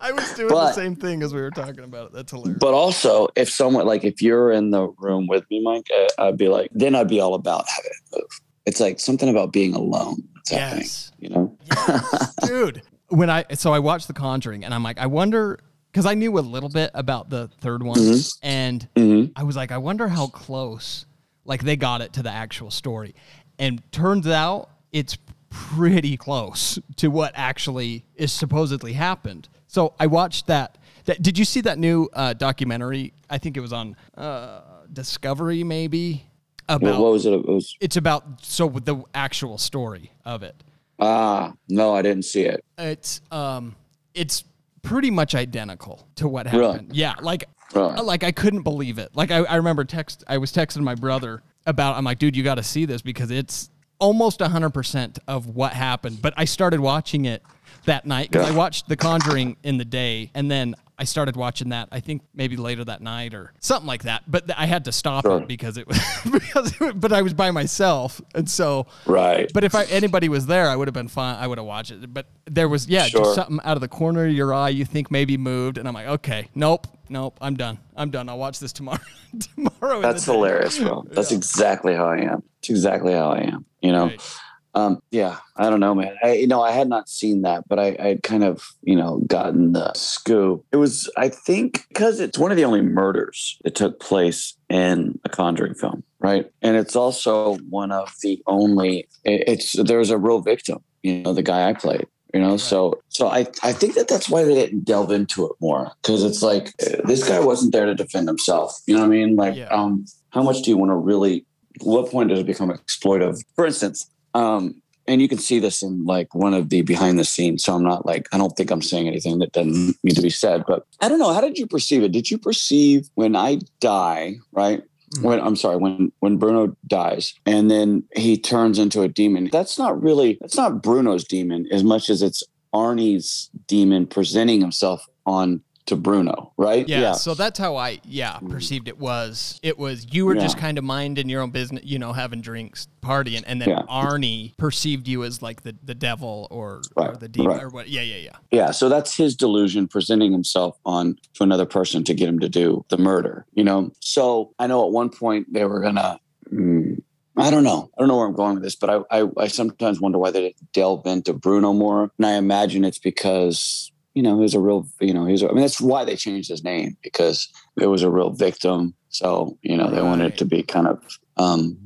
[0.00, 2.12] I was doing the same thing as we were talking about it.
[2.12, 2.58] That's hilarious.
[2.60, 6.36] but also if someone like if you're in the room with me, Mike, I, I'd
[6.36, 8.40] be like, then I'd be all about having it move.
[8.66, 10.22] It's like something about being alone.
[10.50, 11.10] Yes.
[11.18, 11.56] you know.
[12.46, 15.58] dude when i so i watched the conjuring and i'm like i wonder
[15.90, 18.38] because i knew a little bit about the third one Mhm.
[18.42, 21.06] and hmm i was like i wonder how close
[21.46, 23.14] like they got it to the actual story
[23.58, 25.16] and turns out it's
[25.54, 31.44] pretty close to what actually is supposedly happened so i watched that, that did you
[31.44, 34.60] see that new uh, documentary i think it was on uh,
[34.92, 36.24] discovery maybe
[36.68, 37.34] about what was it?
[37.34, 40.56] It was it's about so the actual story of it.
[40.98, 42.64] ah no, I didn't see it.
[42.78, 43.76] It's um
[44.14, 44.44] it's
[44.82, 46.72] pretty much identical to what Really?
[46.72, 46.96] happened.
[46.96, 47.44] Yeah, like
[47.74, 48.00] Really?
[48.02, 49.10] like I couldn't believe it.
[49.14, 52.42] Like I, I remember text I was texting my brother about I'm like, dude, you
[52.42, 53.68] got to see this because it's
[54.04, 56.20] almost 100% of what happened.
[56.20, 57.42] But I started watching it
[57.86, 61.70] that night because I watched The Conjuring in the day and then I started watching
[61.70, 64.22] that I think maybe later that night or something like that.
[64.28, 65.40] But th- I had to stop Sure.
[65.42, 65.98] it because it was
[66.32, 69.50] because it, was- but I was by myself and so Right.
[69.52, 71.36] but if I, anybody was there, I would have been fine.
[71.36, 72.14] I would have watched it.
[72.14, 73.24] But there was, yeah, Sure.
[73.24, 75.94] just something out of the corner of your eye you think maybe moved, and I'm
[75.94, 77.78] like, okay, nope, nope, I'm done.
[77.96, 78.28] I'm done.
[78.28, 78.98] I'll watch this tomorrow.
[79.54, 80.00] tomorrow.
[80.00, 81.04] That's hilarious, bro.
[81.10, 82.42] That's exactly how I am.
[82.60, 83.64] It's exactly how I am.
[83.82, 84.06] You know.
[84.06, 84.38] Right.
[84.74, 86.16] Um, yeah, I don't know, man.
[86.22, 89.18] I, you know, I had not seen that, but I, I'd kind of, you know,
[89.26, 90.64] gotten the scoop.
[90.72, 95.18] It was, I think, because it's one of the only murders that took place in
[95.24, 96.50] a Conjuring film, right?
[96.62, 99.06] And it's also one of the only.
[99.24, 102.06] it- It's there's a real victim, you know, the guy I played.
[102.32, 105.52] You know, so so I I think that that's why they didn't delve into it
[105.60, 108.76] more because it's like uh, this guy wasn't there to defend himself.
[108.88, 109.36] You know what I mean?
[109.36, 109.68] Like, Yeah.
[109.68, 111.46] um, how much do you want to really?
[111.82, 113.38] What point does it become exploitive?
[113.54, 117.24] For instance, um, and you can see this in like one of the behind the
[117.24, 117.64] scenes.
[117.64, 120.30] So I'm not like I don't think I'm saying anything that doesn't need to be
[120.30, 120.64] said.
[120.66, 121.32] But I don't know.
[121.32, 122.12] How did you perceive it?
[122.12, 124.82] Did you perceive when I die, right?
[125.20, 129.48] When I'm sorry, when when Bruno dies and then he turns into a demon.
[129.52, 132.42] That's not really that's not Bruno's demon as much as it's
[132.74, 136.88] Arnie's demon presenting himself on to Bruno, right?
[136.88, 139.58] Yeah, So that's how I, yeah, perceived it was.
[139.62, 142.88] It was you were just kind of minding your own business, you know, having drinks,
[143.02, 143.82] partying, and then Yeah.
[143.82, 147.62] Arnie perceived you as like the the devil or, or the demon right.
[147.62, 147.88] or what?
[147.88, 148.36] Yeah, yeah, yeah.
[148.50, 152.48] Yeah, so that's his delusion presenting himself on to another person to get him to
[152.48, 153.90] do the murder, you know?
[154.00, 156.18] So I know at one point they were gonna
[156.50, 157.02] mm,
[157.36, 157.90] I don't know.
[157.96, 160.30] I don't know where I'm going with this, but I, I I sometimes wonder why
[160.30, 162.10] they didn't delve into Bruno more.
[162.16, 165.42] And I imagine it's because, you know, he was a real you know, he was
[165.42, 167.48] a, I mean that's why they changed his name, because
[167.80, 168.94] it was a real victim.
[169.08, 171.02] So, you know, they wanted it to be kind of
[171.36, 171.78] um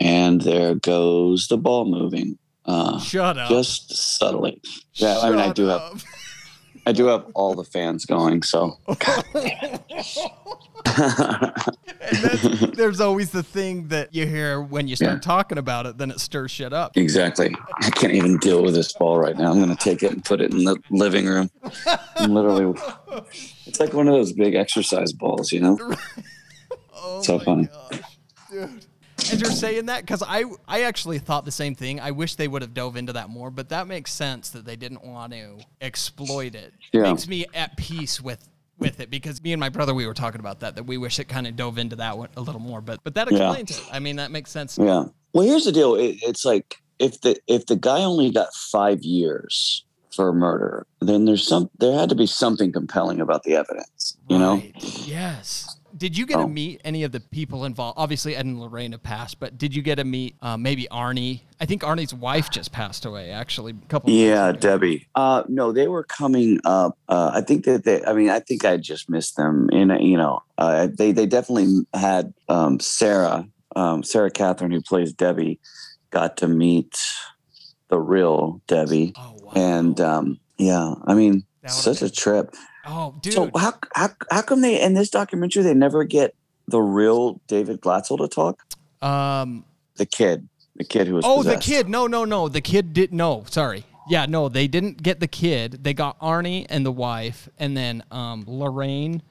[0.00, 2.38] and there goes the ball moving.
[2.64, 3.48] Uh Shut up.
[3.48, 4.60] just subtly.
[4.94, 6.04] Yeah, I mean I Shut do have.
[6.84, 8.76] I do have all the fans going, so
[12.74, 15.18] there's always the thing that you hear when you start Yeah.
[15.20, 16.96] talking about it, then it stirs shit up.
[16.96, 17.54] exactly.
[17.82, 19.50] I can't even deal with this ball right now.
[19.52, 21.50] I'm gonna take it and put it in the living room.
[22.16, 22.74] I'm literally,
[23.66, 25.78] it's like one of those big exercise balls, you know.
[27.04, 27.68] Oh So my funny.
[27.90, 28.00] gosh,
[28.48, 28.86] dude.
[29.18, 31.98] As you're saying that, because I I actually thought the same thing.
[31.98, 34.76] I wish they would have dove into that more, but that makes sense that they
[34.76, 36.72] didn't want to exploit it.
[36.92, 37.02] Yeah.
[37.02, 38.48] Makes me at peace with
[38.82, 41.18] with it because me and my brother we were talking about that that we wish
[41.18, 42.80] it kind of dove into that one a little more.
[42.80, 43.46] But but that Yeah.
[43.48, 43.84] explains it.
[43.92, 44.78] I mean that makes sense.
[44.80, 45.04] Yeah.
[45.32, 45.94] Well, here's the deal.
[45.94, 51.24] It, it's like if the if the guy only got five years for murder, then
[51.24, 54.62] there's some there had to be something compelling about the evidence, you know.
[55.06, 55.76] Yes.
[56.02, 56.48] Did you get to Oh.
[56.48, 57.96] meet any of the people involved?
[57.96, 61.42] Obviously, Ed and Lorraine have passed, but did you get to meet uh, maybe Arnie?
[61.60, 64.10] I think Arnie's wife just passed away, actually, a couple.
[64.10, 64.58] Yeah, ago.
[64.58, 65.06] Debbie.
[65.14, 66.98] Uh, no, they were coming up.
[67.08, 68.04] Uh, I think that they.
[68.04, 69.70] I mean, I think I just missed them.
[69.70, 73.46] In a, you know, uh, they they definitely had um, Sarah,
[73.76, 75.60] um, Sarah Catherine, who plays Debbie,
[76.10, 76.98] got to meet
[77.90, 79.52] the real Debbie, Oh wow.
[79.54, 82.56] and um, yeah, I mean, That would've such a trip.
[82.86, 83.32] Oh, dude.
[83.32, 86.34] So how, how how come they in this documentary they never get
[86.68, 88.62] the real David Glatzel to talk?
[89.02, 89.64] um.
[89.96, 91.86] The kid, the kid who was Oh, the kid.
[91.86, 92.48] No, no, no.
[92.48, 93.16] The kid didn't.
[93.16, 93.84] No, sorry.
[94.08, 95.84] Yeah, no, they didn't get the kid.
[95.84, 99.22] They got Arnie and the wife, and then um, Lorraine.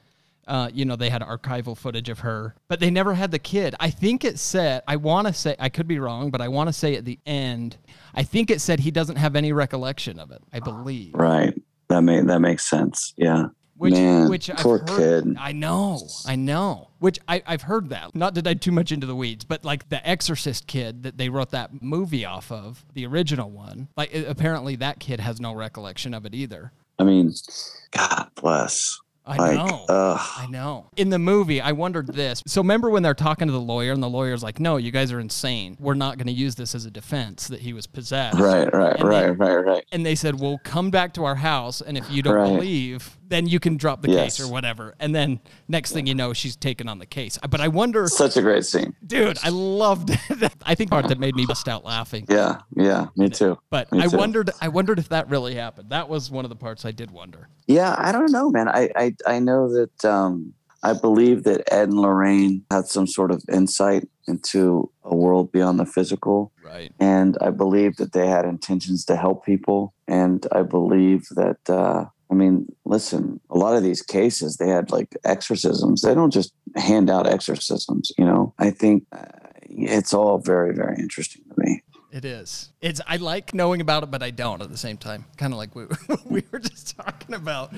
[0.46, 3.74] Uh, you know, they had archival footage of her, but they never had the kid.
[3.80, 4.82] I think it said.
[4.86, 5.56] I want to say.
[5.58, 7.76] I could be wrong, but I want to say at the end.
[8.14, 10.42] I think it said he doesn't have any recollection of it.
[10.52, 11.14] I believe.
[11.14, 11.54] Right.
[11.92, 13.12] That may that makes sense.
[13.18, 13.48] Yeah.
[13.76, 15.36] Which, Man, which I've poor heard, kid.
[15.38, 16.88] I know, I know.
[17.00, 18.14] Which I, I've heard that.
[18.14, 21.28] Not to dive too much into the weeds, but like the Exorcist kid that they
[21.28, 23.88] wrote that movie off of, the original one.
[23.96, 26.72] Like apparently that kid has no recollection of it either.
[26.98, 27.34] I mean,
[27.90, 29.00] God bless.
[29.24, 29.84] I Like, know.
[29.88, 30.20] ugh.
[30.38, 30.86] I know.
[30.96, 32.42] In the movie, I wondered this.
[32.46, 35.12] So remember when they're talking to the lawyer, and the lawyer's like, "No, you guys
[35.12, 35.76] are insane.
[35.78, 38.96] We're not going to use this as a defense that he was possessed." Right, right,
[38.98, 39.84] And right, then- right, right.
[39.92, 42.52] and they said, "Well, come back to our house, and if you don't Right.
[42.52, 44.36] believe, then you can drop the Yes.
[44.38, 47.38] case or whatever." And then next thing you know, she's taken on the case.
[47.48, 48.94] But I wonder, Such a great scene.
[49.06, 50.52] dude, I loved it.
[50.66, 52.26] I think part that made me bust out laughing.
[52.28, 53.56] Yeah, yeah, me too.
[53.70, 54.16] But Me I too.
[54.16, 55.90] wondered, I wondered if that really happened.
[55.90, 57.48] That was one of the parts I did wonder.
[57.66, 58.68] Yeah, I don't know, man.
[58.68, 63.30] I I, I know that um, I believe that Ed and Lorraine had some sort
[63.30, 66.52] of insight into a world beyond the physical.
[66.64, 66.92] Right.
[66.98, 69.94] And I believe that they had intentions to help people.
[70.08, 74.90] And I believe that, uh, I mean, listen, a lot of these cases, they had
[74.90, 76.02] like exorcisms.
[76.02, 78.54] They don't just hand out exorcisms, you know?
[78.58, 79.24] I think uh,
[79.68, 81.82] it's all very, very interesting to me.
[82.12, 82.70] It is.
[82.82, 85.24] It's I like knowing about it, but I don't at the same time.
[85.38, 85.86] Kind of like we
[86.26, 87.72] we were just talking about.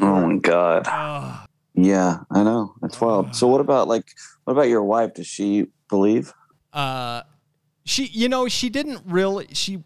[0.00, 0.86] Oh my God.
[0.88, 2.74] Oh, Yeah, I know.
[2.80, 3.36] That's wild.
[3.36, 4.06] So what about like,
[4.44, 5.14] what about your wife?
[5.14, 6.32] Does she believe?
[6.72, 7.22] uh,
[7.84, 9.46] she, you know, she didn't really.
[9.52, 9.84] She,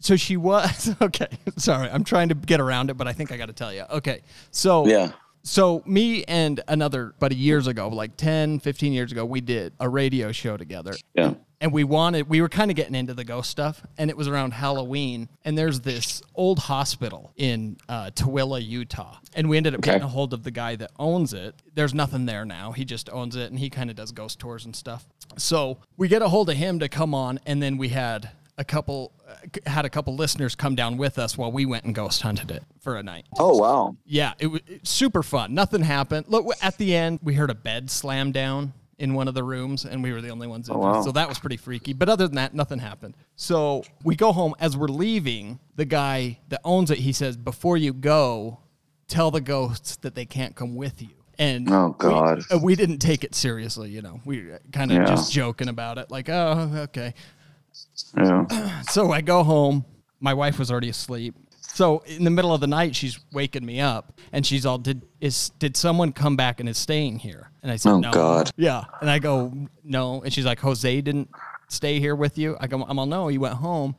[0.00, 1.28] so she was okay.
[1.56, 3.84] Sorry, I'm trying to get around it, but I think I got to tell you.
[3.90, 4.20] Okay,
[4.50, 5.12] so Yeah.
[5.44, 9.88] So me and another buddy years ago, like 10, 15 years ago, we did a
[9.88, 10.94] radio show together.
[11.14, 11.34] Yeah.
[11.60, 14.28] And we wanted, we were kind of getting into the ghost stuff, and it was
[14.28, 15.28] around Halloween.
[15.44, 19.16] And there's this old hospital in uh, Tooele, Utah.
[19.34, 19.90] And we ended up Okay.
[19.90, 21.56] getting a hold of the guy that owns it.
[21.74, 22.70] There's nothing there now.
[22.70, 25.06] He just owns it, and he kind of does ghost tours and stuff.
[25.36, 28.64] So we get a hold of him to come on, and then we had a
[28.64, 29.34] couple, uh,
[29.70, 32.62] had a couple listeners come down with us while we went and ghost hunted it
[32.80, 33.24] for a night.
[33.38, 33.96] Oh, wow.
[34.04, 35.54] Yeah, it was super fun.
[35.54, 36.26] Nothing happened.
[36.28, 39.84] Look, at the end, we heard a bed slam down in one of the rooms,
[39.84, 40.90] and we were the only ones in Oh, there.
[40.92, 41.02] wow.
[41.02, 41.92] So that was pretty freaky.
[41.92, 43.14] But other than that, nothing happened.
[43.36, 44.54] So we go home.
[44.58, 48.58] As we're leaving, the guy that owns it, he says, "Before you go,
[49.06, 52.42] tell the ghosts that they can't come with you." And Oh, God.
[52.50, 53.90] we, uh, we didn't take it seriously.
[53.90, 55.04] You know, we kind of Yeah.
[55.04, 57.14] just joking about it, like, "Oh, okay."
[58.16, 58.82] Yeah.
[58.90, 59.84] So I go home.
[60.20, 61.36] My wife was already asleep.
[61.78, 65.06] So in the middle of the night, she's waking me up, and she's all, "Did
[65.20, 68.50] is did someone come back and is staying here?" And I said, Oh, "No." God.
[68.56, 69.52] Yeah, and I go,
[69.84, 71.28] "No," and she's like, "Jose didn't
[71.68, 73.94] stay here with you." I go, "I'm all no, he went home,"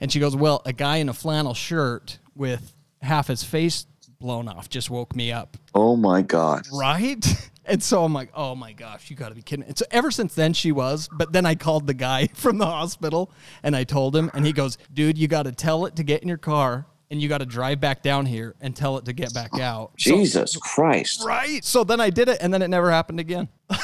[0.00, 3.86] and she goes, "Well, a guy in a flannel shirt with half his face
[4.18, 6.66] blown off just woke me up." Oh, my God.
[6.72, 7.24] Right?
[7.64, 9.64] And so I'm like, oh my gosh, you got to be kidding.
[9.64, 11.08] And so ever since then, she was.
[11.12, 13.30] But then I called the guy from the hospital
[13.62, 16.22] and I told him, and he goes, dude, you got to tell it to get
[16.22, 19.12] in your car and you got to drive back down here and tell it to
[19.12, 19.92] get back out.
[19.98, 21.22] So- Jesus Christ.
[21.24, 21.62] right.
[21.62, 23.48] So then I did it and then it never happened again.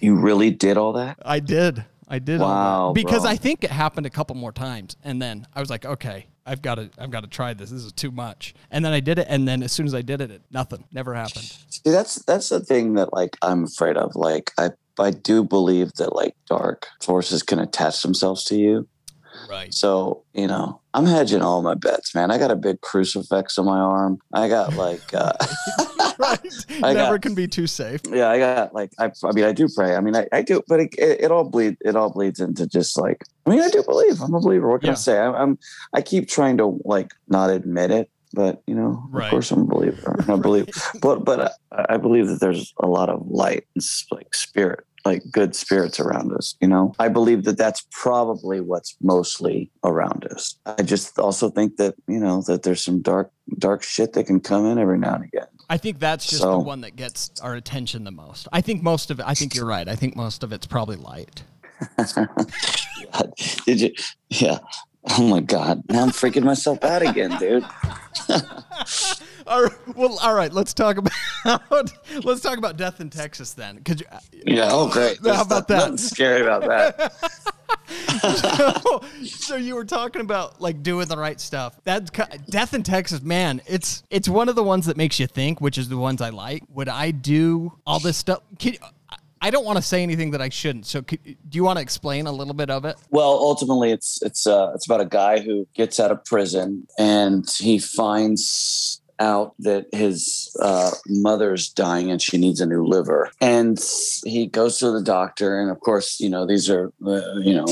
[0.00, 1.18] You really did all that?
[1.24, 1.82] I did.
[2.08, 2.38] I did.
[2.38, 3.30] Wow, Because bro.
[3.30, 4.96] I think it happened a couple more times.
[5.02, 7.70] And then I was like, okay, I've got to, I've got to try this.
[7.70, 8.54] This is too much.
[8.70, 9.26] And then I did it.
[9.30, 11.44] And then as soon as I did it, it nothing, never happened.
[11.70, 14.14] See, that's that's the thing that like I'm afraid of.
[14.14, 18.86] Like I I do believe that like dark forces can attach themselves to you.
[19.48, 19.72] Right.
[19.74, 22.30] So, you know, I'm hedging all my bets, man.
[22.30, 24.18] I got a big crucifix on my arm.
[24.32, 25.32] I got like uh
[26.18, 26.64] right.
[26.82, 28.00] I Never got- can be too safe.
[28.08, 29.96] yeah, I got like I, I mean I do pray.
[29.96, 32.66] I mean I, I do, but it, it, it all bleed it all bleeds into
[32.66, 34.20] just like I mean I do believe.
[34.20, 34.68] I'm a believer.
[34.70, 34.92] What can Yeah.
[34.92, 35.18] I say?
[35.18, 35.58] I, I'm
[35.92, 39.26] I keep trying to like not admit it, but you know, Right.
[39.26, 40.16] of course I'm a believer.
[40.28, 40.68] I believe,
[41.00, 45.22] but but I, I believe that there's a lot of light and like spirit, like
[45.30, 46.54] good spirits around us.
[46.60, 50.56] You know, I believe that that's probably what's mostly around us.
[50.66, 54.40] I just also think that you know that there's some dark dark shit that can
[54.40, 55.46] come in every now and again.
[55.68, 58.48] I think that's just So- the one that gets our attention the most.
[58.52, 59.88] I think most of it, I think you're right.
[59.88, 61.42] I think most of it's probably light.
[63.66, 63.92] Did you?
[64.30, 64.58] Yeah.
[65.18, 65.82] Oh my god!
[65.90, 67.64] Now I'm freaking myself out again, dude.
[69.46, 70.52] All right, well, all right.
[70.52, 71.12] Let's talk about
[72.24, 73.82] let's talk about death in Texas then.
[73.84, 74.06] Cause you-
[74.46, 74.68] Yeah.
[74.70, 75.18] Oh, great.
[75.24, 75.78] How about that?
[75.78, 77.12] Nothing scary about that.
[78.20, 81.78] so so, you were talking about like doing the right stuff.
[81.84, 83.60] That's ki- death in Texas, man.
[83.66, 86.30] It's it's one of the ones that makes you think, which is the ones I
[86.30, 86.62] like.
[86.70, 88.40] Would I do all this stuff?
[88.58, 88.76] Can,
[89.40, 90.86] I don't want to say anything that I shouldn't.
[90.86, 92.96] So, could, do you want to explain a little bit of it?
[93.10, 97.46] Well, ultimately, it's it's uh, it's about a guy who gets out of prison and
[97.58, 103.82] he finds out that his uh, mother's dying and she needs a new liver, and
[104.24, 105.60] he goes to the doctor.
[105.60, 107.66] And of course, you know these are uh, you know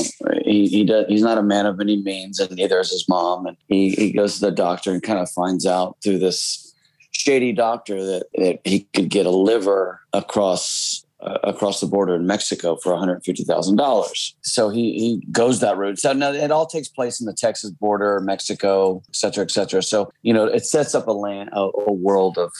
[0.45, 3.45] he he does, he's not a man of any means, and neither is his mom.
[3.45, 6.73] And he he goes to the doctor and kind of finds out through this
[7.11, 12.27] shady doctor that, that he could get a liver across uh, across the border in
[12.27, 14.33] Mexico for $150,000.
[14.41, 15.99] So he, he goes that route.
[15.99, 19.81] So now it all takes place in the Texas border, Mexico, et cetera, et cetera.
[19.81, 22.51] So, you know, it sets up a land, a, a world of,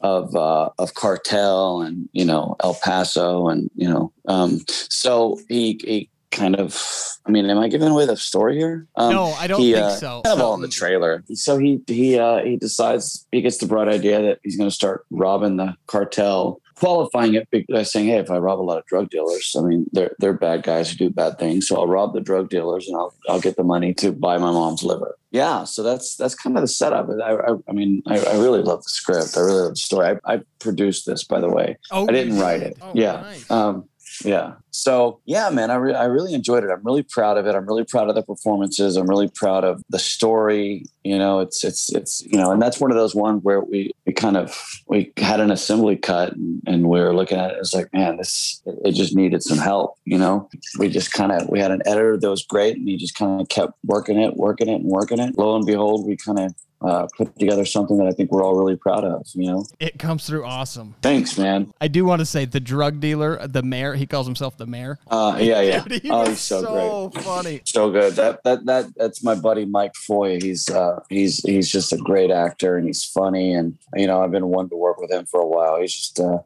[0.00, 5.80] of, uh, of cartel and, you know, El Paso and, you know, um, so he,
[5.82, 6.80] he kind of,
[7.24, 8.86] I mean, am I giving away the story here?
[8.96, 10.22] Um, no, I don't he, think uh, so.
[10.22, 11.24] Kind of So- all in the trailer.
[11.34, 14.74] So he he uh, he decides he gets the bright idea that he's going to
[14.74, 18.86] start robbing the cartel, qualifying it by saying, "Hey, if I rob a lot of
[18.86, 21.66] drug dealers, I mean they're they're bad guys who do bad things.
[21.66, 24.52] So I'll rob the drug dealers and I'll I'll get the money to buy my
[24.52, 27.08] mom's liver." Yeah, so that's that's kind of the setup.
[27.10, 29.36] I I, I mean, I, I really love the script.
[29.36, 30.18] I really love the story.
[30.24, 31.76] I, I produced this, by the way.
[31.90, 32.78] Oh, I didn't write it.
[32.80, 33.20] Oh, yeah.
[33.20, 33.50] nice.
[33.50, 33.88] Um,
[34.24, 34.54] yeah.
[34.70, 36.70] So yeah, man, I, re- I really enjoyed it.
[36.70, 37.54] I'm really proud of it.
[37.54, 38.96] I'm really proud of the performances.
[38.96, 40.84] I'm really proud of the story.
[41.02, 43.92] You know, it's it's it's you know, and that's one of those ones where we
[44.06, 47.58] we kind of we had an assembly cut and, and we were looking at it.
[47.58, 49.94] It's like, man, this it just needed some help.
[50.04, 50.48] You know,
[50.78, 53.40] we just kind of we had an editor that was great, and he just kind
[53.40, 55.38] of kept working it, working it, and working it.
[55.38, 56.54] Lo and behold, we kind of
[56.86, 59.26] uh, put together something that I think we're all really proud of.
[59.34, 60.94] You know, It comes through awesome.
[61.02, 61.72] thanks, man.
[61.80, 64.98] I do want to say the drug dealer, the mayor, he calls himself the mayor.
[65.08, 65.84] Uh, yeah, yeah.
[65.88, 67.22] Dude, he oh, he's so, great.
[67.22, 67.60] So funny.
[67.64, 68.14] so good.
[68.14, 70.38] That that that that's my buddy Mike Foy.
[70.40, 74.30] He's uh he's he's just a great actor and he's funny and you know I've
[74.30, 75.80] been wanting to work with him for a while.
[75.80, 76.38] He's just uh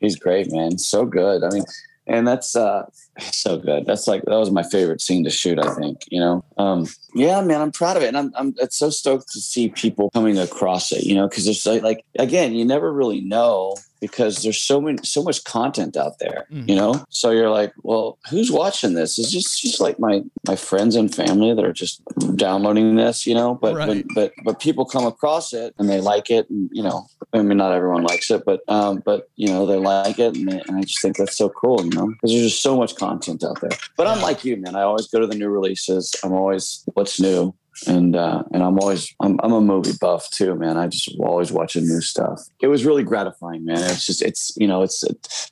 [0.00, 0.78] he's great, man.
[0.78, 1.44] So good.
[1.44, 1.64] I mean,
[2.06, 2.84] and that's uh
[3.32, 3.86] so good.
[3.86, 5.58] That's like that was my favorite scene to shoot.
[5.58, 6.44] I think you know.
[6.58, 9.68] Um yeah, man, I'm proud of it, and I'm I'm it's so stoked to see
[9.68, 11.04] people coming across it.
[11.04, 14.98] You know, because there's like, like again, you never really know because there's so many
[15.02, 16.68] so much content out there Mhm.
[16.68, 20.56] you know so you're like well who's watching this it's just just like my my
[20.56, 22.02] friends and family that are just
[22.36, 23.88] downloading this you know but Right.
[23.88, 27.42] when, but but people come across it and they like it and you know i
[27.42, 30.60] mean not everyone likes it but um but you know they like it and, they,
[30.66, 33.44] and i just think that's so cool you know because there's just so much content
[33.44, 36.32] out there but i'm like you man i always go to the new releases i'm
[36.32, 37.54] always what's new
[37.88, 40.76] and uh, and I'm always I'm, I'm a movie buff too, man.
[40.76, 42.40] I just always watching new stuff.
[42.60, 43.78] It was really gratifying, man.
[43.78, 45.02] It's just it's you know it's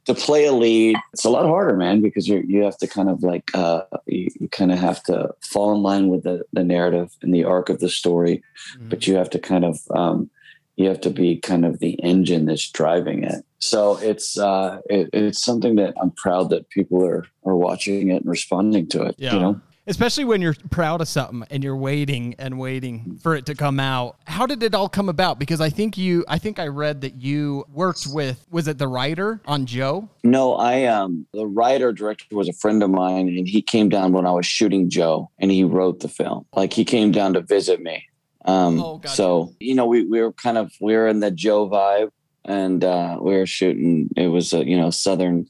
[0.04, 0.96] to play a lead.
[1.12, 4.28] It's a lot harder, man, because you you have to kind of like uh, you,
[4.38, 7.68] you kind of have to fall in line with the the narrative and the arc
[7.68, 8.40] of the story,
[8.76, 8.88] Mm-hmm.
[8.90, 10.30] but you have to kind of um,
[10.76, 13.44] you have to be kind of the engine that's driving it.
[13.58, 18.22] So it's uh, it, it's something that I'm proud that people are are watching it
[18.22, 19.16] and responding to it.
[19.18, 19.34] Yeah.
[19.34, 19.60] You know.
[19.86, 23.80] Especially when you're proud of something and you're waiting and waiting for it to come
[23.80, 24.16] out.
[24.28, 25.40] How did it all come about?
[25.40, 28.86] Because I think you, I think I read that you worked with, was it the
[28.86, 30.08] writer on Joe?
[30.22, 34.12] No, I um the writer director was a friend of mine and he came down
[34.12, 36.46] when I was shooting Joe and he wrote the film.
[36.54, 38.06] Like he came down to visit me.
[38.44, 39.14] Um Oh, gotcha.
[39.14, 42.10] so you know we we were kind of we were in the Joe vibe
[42.44, 45.46] and uh we were shooting it was a you know southern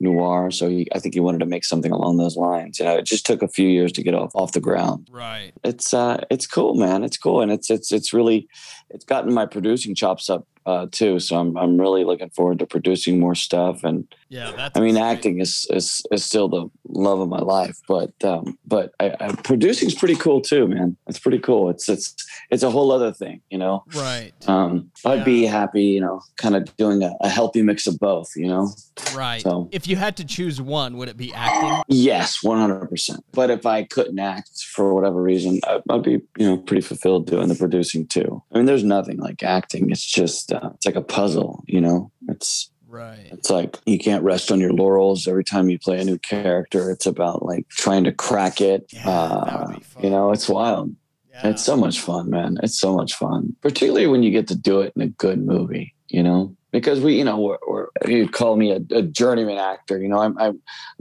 [0.00, 2.78] noir so he I think he wanted to make something along those lines.
[2.78, 5.52] You know, it just took a few years to get off off the ground Right.
[5.64, 8.48] it's uh it's cool man it's cool and it's it's it's really
[8.90, 12.64] it's gotten my producing chops up uh too so i'm i'm really looking forward to
[12.66, 14.50] producing more stuff and Yeah.
[14.56, 18.56] That's i mean acting is is is still the love of my life but um
[18.66, 22.14] but I, I producing's pretty cool too man it's pretty cool it's it's
[22.50, 24.32] it's a whole other thing you know Right.
[24.48, 28.30] um i'd be happy you know kind of doing a, a healthy mix of both
[28.34, 28.70] you know
[29.14, 29.42] Right.
[29.42, 31.82] So- If you had to choose one, would it be acting?
[31.88, 33.24] Yes, one hundred percent.
[33.32, 37.26] But if I couldn't act for whatever reason, I- I'd be you know pretty fulfilled
[37.26, 38.40] doing the producing too.
[38.52, 39.88] I mean, there's nothing like acting.
[39.90, 41.62] It's just uh, it's like a puzzle.
[41.66, 43.28] You know, it's Right.
[43.32, 46.90] it's like you can't rest on your laurels every time you play a new character.
[46.90, 48.86] It's about like trying to crack it.
[48.92, 50.04] Yeah, uh, would be fun.
[50.04, 50.94] you know, it's wild.
[51.30, 51.48] Yeah.
[51.48, 52.56] It's so much fun, man.
[52.62, 55.92] It's so much fun, particularly when you get to do it in a good movie,
[56.08, 59.98] you know, because we, you know, we're, we're you call me a, a journeyman actor,
[60.00, 60.52] you know, I'm, I,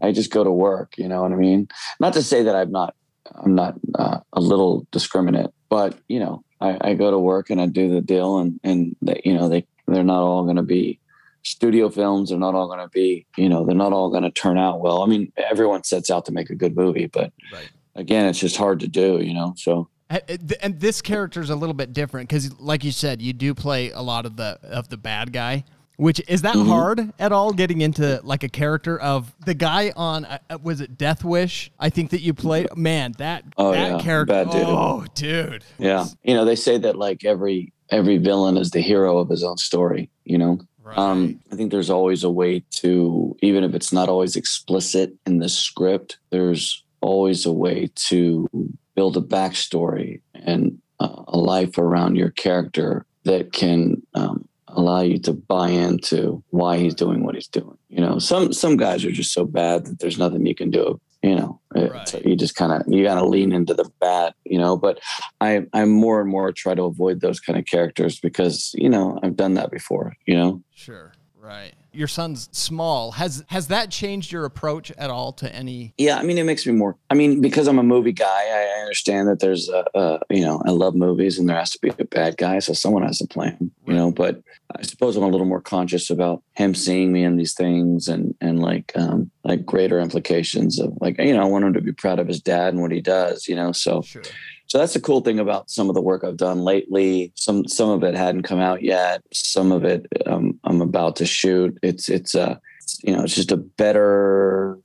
[0.02, 1.68] I just go to work, you know what I mean?
[2.00, 2.96] Not to say that I'm not,
[3.36, 7.60] I'm not uh, a little discriminate, but you know, I, I go to work and
[7.60, 10.64] I do the deal and, and they, you know, they, they're not all going to
[10.64, 11.00] be
[11.44, 12.30] studio films.
[12.30, 14.80] They're not all going to be, you know, they're not all going to turn out
[14.80, 15.04] well.
[15.04, 17.70] I mean, everyone sets out to make a good movie, but Right.
[17.96, 19.54] again, it's just hard to do, you know?
[19.58, 22.92] So, Uh, uh, th- And this character is a little bit different because, like you
[22.92, 25.66] said, you do play a lot of the of the bad guy.
[25.98, 26.70] Which is that Mm-hmm.
[26.70, 27.54] hard at all?
[27.54, 31.72] Getting into like a character of the guy on uh, uh, was it Death Wish?
[31.80, 32.68] I think that you played.
[32.76, 34.00] Man, that Oh, that yeah.
[34.02, 34.34] character.
[34.34, 34.64] Bad dude.
[34.66, 35.64] Oh, dude.
[35.78, 36.06] Yeah.
[36.24, 39.58] You know, they say that like every every villain is the hero of his own
[39.58, 40.60] story, you know.
[40.82, 40.98] Right.
[40.98, 45.38] Um I think there's always a way to even if it's not always explicit in
[45.40, 48.48] the script, there's always a way to
[48.96, 55.20] build a backstory and uh, a life around your character that can um allow you
[55.20, 57.78] to buy into why he's doing what he's doing.
[57.90, 61.00] You know, some some guys are just so bad that there's nothing you can do.
[61.22, 62.26] You know, Right.
[62.26, 64.34] you just kind of you got to lean into the bad.
[64.46, 65.00] You know, but
[65.40, 69.20] I I more and more try to avoid those kind of characters because you know
[69.24, 70.14] I've done that before.
[70.28, 71.14] You know, Sure.
[71.40, 71.74] Right.
[71.94, 73.12] Your son's small.
[73.14, 75.94] Has has that changed your approach at all to any?
[75.98, 76.18] yeah.
[76.18, 76.98] I mean, it makes me more.
[77.10, 80.62] I mean, because I'm a movie guy, I, understand that there's a, a you know
[80.66, 83.28] I love movies and there has to be a bad guy, so someone has to
[83.28, 83.72] play him.
[83.88, 84.42] You know, but
[84.76, 88.36] I suppose I'm a little more conscious about him seeing me in these things and
[88.42, 91.94] and like um like greater implications of like you know I want him to be
[91.94, 93.48] proud of his dad and what he does.
[93.48, 94.24] You know, so Sure.
[94.68, 97.32] So that's the cool thing about some of the work I've done lately.
[97.36, 99.22] Some some of it hadn't come out yet.
[99.32, 101.78] Some of it um, I'm about to shoot.
[101.84, 102.56] It's it's uh
[103.04, 104.78] you know, it's just a better.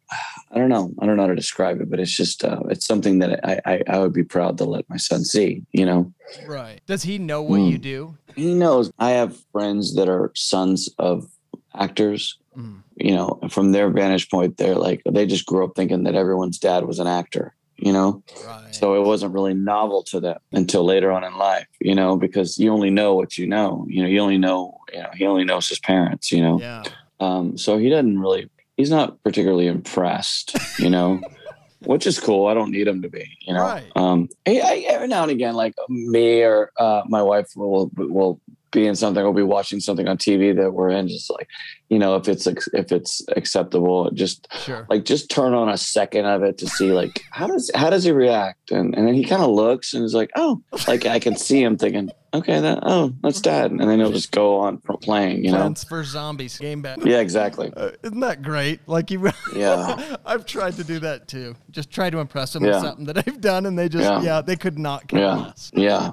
[0.51, 0.93] I don't know.
[1.01, 3.61] I don't know how to describe it, but it's just uh, it's something that I,
[3.66, 5.64] I I would be proud to let my son see.
[5.72, 6.12] You know,
[6.47, 6.80] Right.
[6.86, 7.70] Does he know what Mm.
[7.72, 8.16] you do?
[8.36, 8.93] he knows.
[8.99, 11.26] I have friends that are sons of
[11.74, 12.39] actors.
[12.57, 12.82] Mm.
[12.97, 16.59] You know, from their vantage point, they're like they just grew up thinking that everyone's
[16.59, 17.55] dad was an actor.
[17.79, 18.74] You know, Right.
[18.74, 21.66] so it wasn't really novel to them until later on in life.
[21.81, 23.87] You know, because you only know what you know.
[23.89, 24.79] You know, you only know.
[24.93, 26.33] You know, he only knows his parents.
[26.33, 26.83] You know, yeah.
[27.20, 31.20] um, so he doesn't really, he's not particularly impressed, you know,
[31.85, 32.47] which is cool.
[32.47, 33.62] I don't need him to be, you know.
[33.62, 33.85] Right.
[33.95, 38.41] Um, I, I, every now and again, like me or uh, my wife will will
[38.70, 39.22] be in something.
[39.22, 41.48] We'll be watching something on TV that we're in, just like,
[41.88, 44.86] you know, if it's if it's acceptable, just Sure.
[44.90, 48.04] like just turn on a second of it to see like how does how does
[48.04, 51.18] he react, and and then he kind of looks and is like, oh, like I
[51.18, 54.79] can see him thinking, okay, that oh, that's dad, and then he'll just go on
[54.79, 55.59] from playing, you know.
[55.59, 56.12] Plants vs.
[56.12, 56.99] Zombies game back.
[57.05, 57.72] Yeah, exactly.
[57.76, 58.81] Uh, isn't that great?
[58.87, 60.16] Like you, Yeah.
[60.26, 61.55] I've tried to do that too.
[61.70, 62.72] Just try to impress them Yeah.
[62.74, 64.41] with something that I've done, and they just, yeah, Yeah.
[64.43, 65.70] they could not care Yeah, less.
[65.74, 66.11] yeah,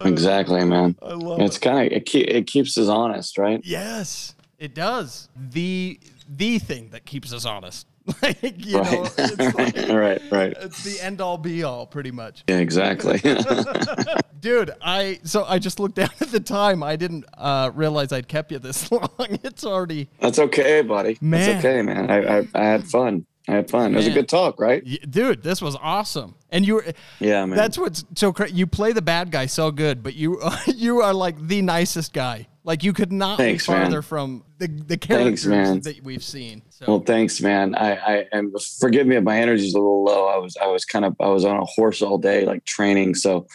[0.00, 0.96] exactly, man.
[1.02, 1.60] I love It's it.
[1.60, 3.60] kind of it, keep, it keeps us honest, right?
[3.64, 5.28] Yes, it does.
[5.36, 5.98] The
[6.28, 7.86] the thing that keeps us honest.
[8.22, 12.10] like you know, Right, it's like right, right, it's the end all be all, pretty
[12.10, 12.44] much.
[12.48, 13.18] Yeah, exactly.
[14.40, 16.82] Dude, I so I just looked down at the time.
[16.82, 19.08] I didn't uh, realize I'd kept you this long.
[19.42, 21.16] It's already That's okay, buddy.
[21.22, 21.40] Man.
[21.40, 22.10] That's okay, man.
[22.10, 23.24] I, I I had fun.
[23.48, 23.94] I had fun.
[23.94, 24.84] It was a good talk, right?
[25.10, 25.42] Dude.
[25.42, 26.86] This was awesome, and you were.
[27.20, 27.56] Yeah, man.
[27.56, 31.14] That's what's so cra You play the bad guy so good, but you you are
[31.14, 32.48] like the nicest guy.
[32.66, 34.02] Like you could not Thanks, be farther man.
[34.02, 35.80] from the the characters man.
[35.82, 36.62] that we've seen.
[36.70, 37.74] So well, thanks, man.
[37.74, 40.28] I I and forgive me if my energy's a little low.
[40.28, 43.16] I was I was kind of I was on a horse all day, like training.
[43.16, 43.46] So,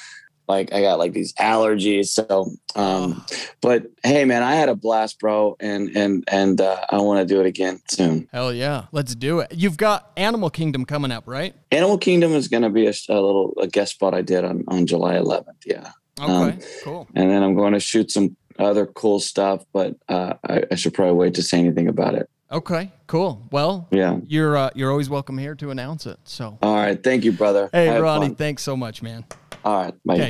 [0.47, 2.07] like I got like these allergies.
[2.09, 3.25] So, um,
[3.61, 7.33] but hey, man, I had a blast, bro, and and and uh, I want to
[7.33, 8.29] do it again soon.
[8.31, 9.51] hell yeah, let's do it.
[9.55, 11.55] You've got Animal Kingdom coming up, right?
[11.71, 14.63] Animal Kingdom is going to be a, a little a guest spot I did on
[14.67, 15.45] on July 11th.
[15.65, 15.91] Yeah.
[16.21, 17.07] Okay, Um, cool.
[17.15, 20.93] and then I'm going to shoot some other cool stuff, but uh, I, I should
[20.93, 22.29] probably wait to say anything about it.
[22.51, 23.47] Okay, cool.
[23.51, 24.17] Well, Yeah.
[24.27, 26.17] you're uh, you're always welcome here to announce it.
[26.23, 27.01] So, All right.
[27.01, 27.69] Thank you, brother.
[27.71, 28.35] hey, Have Ronnie, fun.
[28.35, 29.23] thanks so much, man.
[29.63, 29.93] All right.
[30.03, 30.13] Bye.
[30.15, 30.27] Okay,